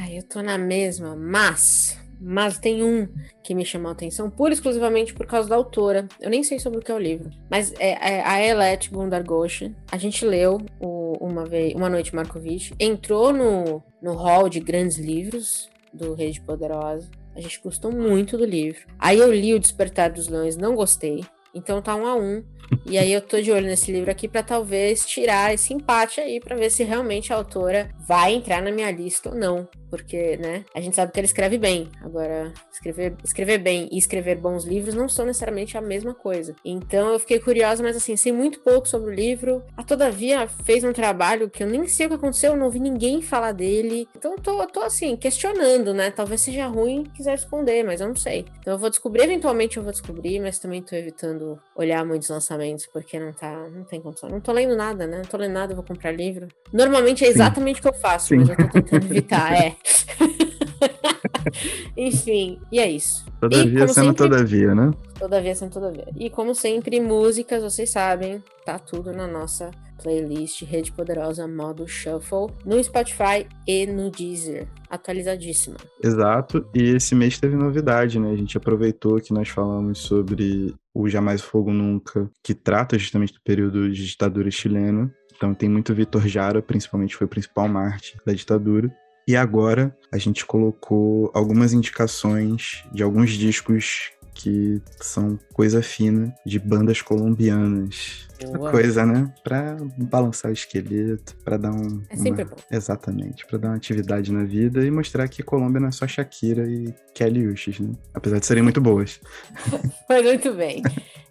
Ai, 0.00 0.18
eu 0.18 0.22
tô 0.22 0.42
na 0.42 0.56
mesma, 0.56 1.14
mas 1.14 1.98
mas 2.20 2.58
tem 2.58 2.82
um 2.82 3.08
que 3.42 3.54
me 3.54 3.64
chamou 3.64 3.88
a 3.88 3.92
atenção, 3.92 4.30
pura 4.30 4.50
e 4.50 4.54
exclusivamente 4.54 5.14
por 5.14 5.26
causa 5.26 5.48
da 5.48 5.56
autora. 5.56 6.08
Eu 6.20 6.30
nem 6.30 6.42
sei 6.42 6.58
sobre 6.58 6.78
o 6.78 6.82
que 6.82 6.90
é 6.90 6.94
o 6.94 6.98
livro, 6.98 7.30
mas 7.50 7.72
é, 7.78 8.16
é 8.16 8.22
a 8.22 8.44
Elet 8.44 8.90
Gundargosha. 8.90 9.74
A 9.90 9.96
gente 9.96 10.24
leu 10.24 10.58
o, 10.80 11.16
uma, 11.20 11.44
vez, 11.44 11.74
uma 11.74 11.88
Noite 11.88 12.14
Markovitch, 12.14 12.72
entrou 12.78 13.32
no, 13.32 13.82
no 14.00 14.14
hall 14.14 14.48
de 14.48 14.60
grandes 14.60 14.98
livros 14.98 15.68
do 15.92 16.14
Rede 16.14 16.40
Poderosa. 16.40 17.08
A 17.34 17.40
gente 17.40 17.60
gostou 17.62 17.92
muito 17.92 18.38
do 18.38 18.44
livro. 18.44 18.80
Aí 18.98 19.18
eu 19.18 19.32
li 19.32 19.54
O 19.54 19.60
Despertar 19.60 20.10
dos 20.10 20.28
Leões, 20.28 20.56
não 20.56 20.74
gostei. 20.74 21.22
Então 21.54 21.80
tá 21.80 21.94
um 21.94 22.06
a 22.06 22.14
um. 22.14 22.44
E 22.84 22.98
aí 22.98 23.12
eu 23.12 23.20
tô 23.20 23.40
de 23.40 23.50
olho 23.50 23.66
nesse 23.66 23.90
livro 23.90 24.10
aqui 24.10 24.28
para 24.28 24.42
talvez 24.42 25.06
tirar 25.06 25.54
esse 25.54 25.72
empate 25.72 26.20
aí 26.20 26.40
para 26.40 26.56
ver 26.56 26.70
se 26.70 26.84
realmente 26.84 27.32
a 27.32 27.36
autora 27.36 27.90
vai 28.06 28.34
entrar 28.34 28.62
na 28.62 28.70
minha 28.70 28.90
lista 28.90 29.30
ou 29.30 29.34
não 29.34 29.68
porque, 29.90 30.36
né, 30.36 30.64
a 30.74 30.80
gente 30.80 30.96
sabe 30.96 31.12
que 31.12 31.20
ele 31.20 31.26
escreve 31.26 31.58
bem. 31.58 31.88
Agora, 32.00 32.52
escrever, 32.72 33.14
escrever 33.24 33.58
bem 33.58 33.88
e 33.90 33.98
escrever 33.98 34.36
bons 34.36 34.64
livros 34.64 34.94
não 34.94 35.08
são 35.08 35.26
necessariamente 35.26 35.76
a 35.76 35.80
mesma 35.80 36.14
coisa. 36.14 36.54
Então, 36.64 37.12
eu 37.12 37.18
fiquei 37.18 37.38
curiosa, 37.38 37.82
mas 37.82 37.96
assim, 37.96 38.16
sei 38.16 38.32
muito 38.32 38.60
pouco 38.60 38.88
sobre 38.88 39.10
o 39.10 39.14
livro. 39.14 39.62
A 39.76 39.82
Todavia 39.82 40.46
fez 40.64 40.84
um 40.84 40.92
trabalho 40.92 41.48
que 41.50 41.62
eu 41.62 41.66
nem 41.66 41.86
sei 41.86 42.06
o 42.06 42.08
que 42.10 42.14
aconteceu, 42.16 42.52
eu 42.52 42.56
não 42.56 42.66
ouvi 42.66 42.80
ninguém 42.80 43.22
falar 43.22 43.52
dele. 43.52 44.08
Então, 44.16 44.32
eu 44.32 44.38
tô, 44.40 44.60
eu 44.60 44.66
tô 44.66 44.80
assim, 44.80 45.16
questionando, 45.16 45.94
né? 45.94 46.10
Talvez 46.10 46.40
seja 46.40 46.66
ruim 46.66 47.04
quiser 47.14 47.34
esconder, 47.34 47.84
mas 47.84 48.00
eu 48.00 48.08
não 48.08 48.16
sei. 48.16 48.46
Então, 48.60 48.74
eu 48.74 48.78
vou 48.78 48.90
descobrir, 48.90 49.22
eventualmente 49.22 49.76
eu 49.76 49.82
vou 49.82 49.92
descobrir, 49.92 50.40
mas 50.40 50.58
também 50.58 50.82
tô 50.82 50.94
evitando 50.94 51.58
olhar 51.74 52.04
muitos 52.04 52.28
lançamentos, 52.28 52.86
porque 52.86 53.18
não 53.18 53.32
tá, 53.32 53.68
não 53.68 53.84
tem 53.84 54.00
condição. 54.00 54.28
Não 54.28 54.40
tô 54.40 54.52
lendo 54.52 54.76
nada, 54.76 55.06
né? 55.06 55.18
Não 55.18 55.24
tô 55.24 55.36
lendo 55.36 55.52
nada, 55.52 55.72
eu 55.72 55.76
vou 55.76 55.84
comprar 55.84 56.12
livro. 56.12 56.48
Normalmente 56.72 57.24
é 57.24 57.28
exatamente 57.28 57.76
Sim. 57.76 57.80
o 57.80 57.82
que 57.82 57.88
eu 57.88 58.00
faço, 58.00 58.28
Sim. 58.28 58.36
mas 58.36 58.48
eu 58.48 58.56
tô 58.56 58.68
tentando 58.68 59.06
evitar, 59.06 59.52
é. 59.54 59.75
Enfim, 61.96 62.60
e 62.70 62.78
é 62.78 62.90
isso. 62.90 63.24
Todavia 63.40 63.84
e, 63.84 63.88
sendo 63.88 63.94
sempre, 63.94 64.16
todavia, 64.16 64.74
né? 64.74 64.90
Todavia 65.18 65.54
sendo 65.54 65.72
todavia. 65.72 66.08
E 66.16 66.28
como 66.28 66.54
sempre, 66.54 67.00
músicas, 67.00 67.62
vocês 67.62 67.90
sabem, 67.90 68.42
tá 68.64 68.78
tudo 68.78 69.12
na 69.12 69.26
nossa 69.26 69.70
playlist 70.02 70.62
Rede 70.62 70.92
Poderosa 70.92 71.48
modo 71.48 71.88
Shuffle 71.88 72.48
no 72.64 72.82
Spotify 72.82 73.46
e 73.66 73.86
no 73.86 74.10
Deezer. 74.10 74.68
Atualizadíssima. 74.88 75.76
Exato, 76.02 76.66
e 76.74 76.94
esse 76.94 77.14
mês 77.14 77.38
teve 77.38 77.56
novidade, 77.56 78.18
né? 78.18 78.30
A 78.30 78.36
gente 78.36 78.56
aproveitou 78.56 79.20
que 79.20 79.32
nós 79.32 79.48
falamos 79.48 79.98
sobre 79.98 80.74
o 80.94 81.08
Jamais 81.08 81.42
Fogo 81.42 81.72
Nunca, 81.72 82.30
que 82.42 82.54
trata 82.54 82.98
justamente 82.98 83.32
do 83.32 83.40
período 83.42 83.90
de 83.90 84.06
ditadura 84.06 84.50
chilena. 84.50 85.12
Então 85.36 85.52
tem 85.52 85.68
muito 85.68 85.94
Vitor 85.94 86.26
Jara, 86.26 86.62
principalmente 86.62 87.16
foi 87.16 87.26
o 87.26 87.30
principal 87.30 87.68
Marte 87.68 88.16
da 88.24 88.32
ditadura. 88.32 88.90
E 89.26 89.34
agora 89.34 89.96
a 90.12 90.18
gente 90.18 90.46
colocou 90.46 91.30
algumas 91.34 91.72
indicações 91.72 92.84
de 92.92 93.02
alguns 93.02 93.32
discos 93.32 94.12
que 94.32 94.80
são 95.00 95.38
coisa 95.52 95.82
fina 95.82 96.32
de 96.44 96.58
bandas 96.58 97.02
colombianas. 97.02 98.28
Boa. 98.44 98.70
Coisa, 98.70 99.06
né? 99.06 99.32
Pra 99.42 99.76
balançar 99.96 100.50
o 100.50 100.54
esqueleto, 100.54 101.36
pra 101.44 101.56
dar 101.56 101.72
um. 101.72 102.02
É 102.10 102.16
sempre 102.16 102.42
uma... 102.44 102.50
bom. 102.50 102.56
Exatamente, 102.70 103.46
pra 103.46 103.58
dar 103.58 103.68
uma 103.68 103.76
atividade 103.76 104.32
na 104.32 104.44
vida 104.44 104.84
e 104.84 104.90
mostrar 104.90 105.28
que 105.28 105.42
Colômbia 105.42 105.80
não 105.80 105.88
é 105.88 105.92
só 105.92 106.06
Shakira 106.06 106.66
e 106.66 106.94
Kelly 107.14 107.46
Uchis, 107.46 107.80
né? 107.80 107.92
Apesar 108.12 108.38
de 108.38 108.46
serem 108.46 108.62
muito 108.62 108.80
boas. 108.80 109.20
Foi 110.06 110.22
muito 110.22 110.52
bem. 110.52 110.82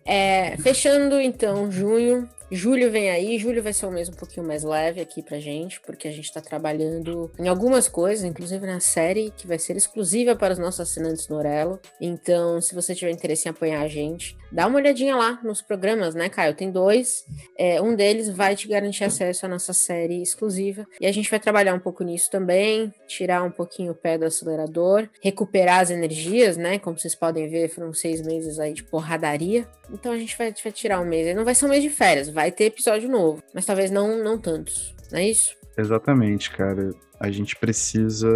É, 0.05 0.55
fechando 0.57 1.19
então 1.19 1.71
junho, 1.71 2.29
Julho 2.51 2.91
vem 2.91 3.09
aí, 3.09 3.39
julho 3.39 3.63
vai 3.63 3.73
ser 3.73 3.87
um 3.87 3.91
mês 3.91 4.07
um 4.07 4.13
pouquinho 4.13 4.45
mais 4.45 4.63
leve 4.63 5.01
aqui 5.01 5.23
pra 5.23 5.39
gente, 5.39 5.81
porque 5.81 6.07
a 6.07 6.11
gente 6.11 6.31
tá 6.31 6.39
trabalhando 6.39 7.31
em 7.39 7.47
algumas 7.47 7.87
coisas, 7.87 8.23
inclusive 8.23 8.65
na 8.67 8.79
série 8.79 9.33
que 9.35 9.47
vai 9.47 9.57
ser 9.57 9.75
exclusiva 9.75 10.35
para 10.35 10.53
os 10.53 10.59
nossos 10.59 10.81
assinantes 10.81 11.27
no 11.27 11.37
Orelo. 11.37 11.79
Então, 11.99 12.61
se 12.61 12.75
você 12.75 12.93
tiver 12.93 13.11
interesse 13.11 13.47
em 13.47 13.51
apoiar 13.51 13.81
a 13.81 13.87
gente, 13.87 14.37
dá 14.55 14.67
uma 14.67 14.77
olhadinha 14.77 15.15
lá 15.17 15.37
nos 15.43 15.61
programas, 15.61 16.15
né, 16.15 16.29
Caio? 16.29 16.55
Tem 16.55 16.71
dois. 16.71 17.25
É, 17.57 17.81
um 17.81 17.93
deles 17.93 18.29
vai 18.29 18.55
te 18.55 18.69
garantir 18.69 19.03
acesso 19.03 19.45
à 19.45 19.49
nossa 19.49 19.73
série 19.73 20.21
exclusiva. 20.21 20.87
E 20.99 21.05
a 21.05 21.11
gente 21.11 21.29
vai 21.29 21.39
trabalhar 21.39 21.73
um 21.73 21.79
pouco 21.79 22.05
nisso 22.05 22.31
também, 22.31 22.93
tirar 23.05 23.43
um 23.43 23.51
pouquinho 23.51 23.91
o 23.91 23.95
pé 23.95 24.17
do 24.17 24.25
acelerador, 24.25 25.09
recuperar 25.21 25.81
as 25.81 25.89
energias, 25.89 26.55
né? 26.55 26.79
Como 26.79 26.97
vocês 26.97 27.13
podem 27.13 27.49
ver, 27.49 27.67
foram 27.67 27.93
seis 27.93 28.21
meses 28.21 28.57
aí 28.57 28.73
de 28.73 28.83
porradaria. 28.83 29.67
Então 29.91 30.13
a 30.13 30.17
gente 30.17 30.37
vai, 30.37 30.53
vai 30.63 30.71
tirar 30.71 31.01
um 31.01 31.05
mês. 31.05 31.35
Não 31.35 31.43
vai 31.43 31.53
ser 31.53 31.65
um 31.65 31.69
mês 31.69 31.83
de 31.83 31.89
férias, 31.89 32.29
vai 32.29 32.49
ter 32.49 32.65
episódio 32.65 33.09
novo, 33.09 33.43
mas 33.53 33.65
talvez 33.65 33.91
não, 33.91 34.23
não 34.23 34.39
tantos. 34.39 34.95
Não 35.11 35.19
é 35.19 35.27
isso? 35.27 35.53
Exatamente, 35.77 36.49
cara. 36.49 36.91
A 37.19 37.29
gente 37.29 37.57
precisa 37.57 38.29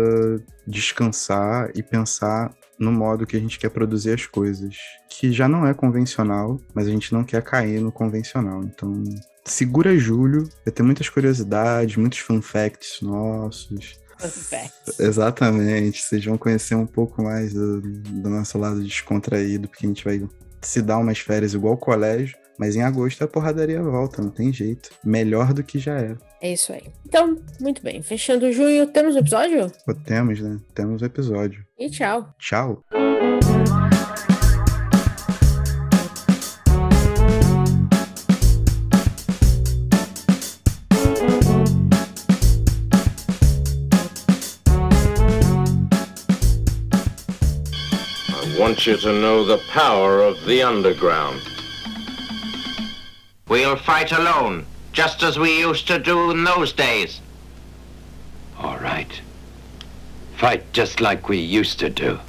descansar 0.68 1.72
e 1.76 1.82
pensar 1.82 2.54
no 2.80 2.92
modo 2.92 3.28
que 3.28 3.36
a 3.36 3.40
gente 3.40 3.60
quer 3.60 3.70
produzir 3.70 4.14
as 4.14 4.26
coisas, 4.26 4.78
que 5.10 5.32
já 5.32 5.48
não 5.48 5.68
é 5.68 5.74
convencional, 5.74 6.60
mas 6.74 6.88
a 6.88 6.92
gente 6.92 7.14
não 7.14 7.24
quer 7.24 7.44
cair 7.44 7.82
no 7.82 7.92
convencional. 7.92 8.64
Então, 8.64 9.04
segura 9.44 9.98
julho, 9.98 10.48
vai 10.66 10.74
ter 10.74 10.84
muitas 10.84 11.10
curiosidades, 11.10 11.98
muitos 11.98 12.20
fun 12.20 12.42
facts 12.42 13.02
nossos. 13.02 14.00
Exatamente, 15.00 16.02
vocês 16.02 16.24
vão 16.24 16.38
conhecer 16.38 16.76
um 16.76 16.86
pouco 16.86 17.22
mais 17.24 17.54
do, 17.54 17.82
do 17.82 18.30
nosso 18.30 18.58
lado 18.58 18.82
descontraído, 18.84 19.68
porque 19.68 19.86
a 19.86 19.90
gente 19.90 20.04
vai 20.04 20.28
se 20.62 20.82
dar 20.82 20.98
umas 20.98 21.20
férias 21.20 21.54
igual 21.54 21.78
colégio, 21.78 22.38
mas 22.60 22.76
em 22.76 22.84
agosto 22.84 23.24
a 23.24 23.28
porradaria 23.28 23.82
volta, 23.82 24.22
não 24.22 24.30
tem 24.30 24.52
jeito. 24.52 24.92
Melhor 25.04 25.54
do 25.54 25.64
que 25.64 25.80
já 25.80 25.94
era. 25.94 26.18
É 26.42 26.52
isso 26.54 26.74
aí. 26.74 26.84
Então, 27.06 27.40
muito 27.60 27.82
bem. 27.82 28.02
Fechando 28.02 28.52
junho, 28.52 28.86
temos 28.88 29.16
o 29.16 29.20
episódio? 29.20 29.72
Pô, 29.86 29.94
temos, 29.94 30.42
né? 30.42 30.60
Temos 30.76 31.02
o 31.02 31.06
episódio. 31.06 31.64
E 31.80 31.90
tchau. 31.90 32.30
Tchau. 32.38 32.84
want 48.58 48.86
you 48.86 48.98
to 48.98 49.14
know 49.14 49.46
the 49.46 49.58
power 49.72 50.20
of 50.20 50.36
the 50.46 50.62
underground. 50.62 51.42
We'll 53.50 53.76
fight 53.76 54.12
alone, 54.12 54.68
just 54.94 55.24
as 55.24 55.40
we 55.40 55.60
used 55.60 55.88
to 55.88 55.98
do 55.98 56.30
in 56.30 56.44
those 56.44 56.72
days. 56.72 57.20
All 58.60 58.78
right. 58.78 59.22
Fight 60.38 60.72
just 60.72 61.02
like 61.02 61.28
we 61.28 61.40
used 61.40 61.80
to 61.80 61.90
do. 61.90 62.20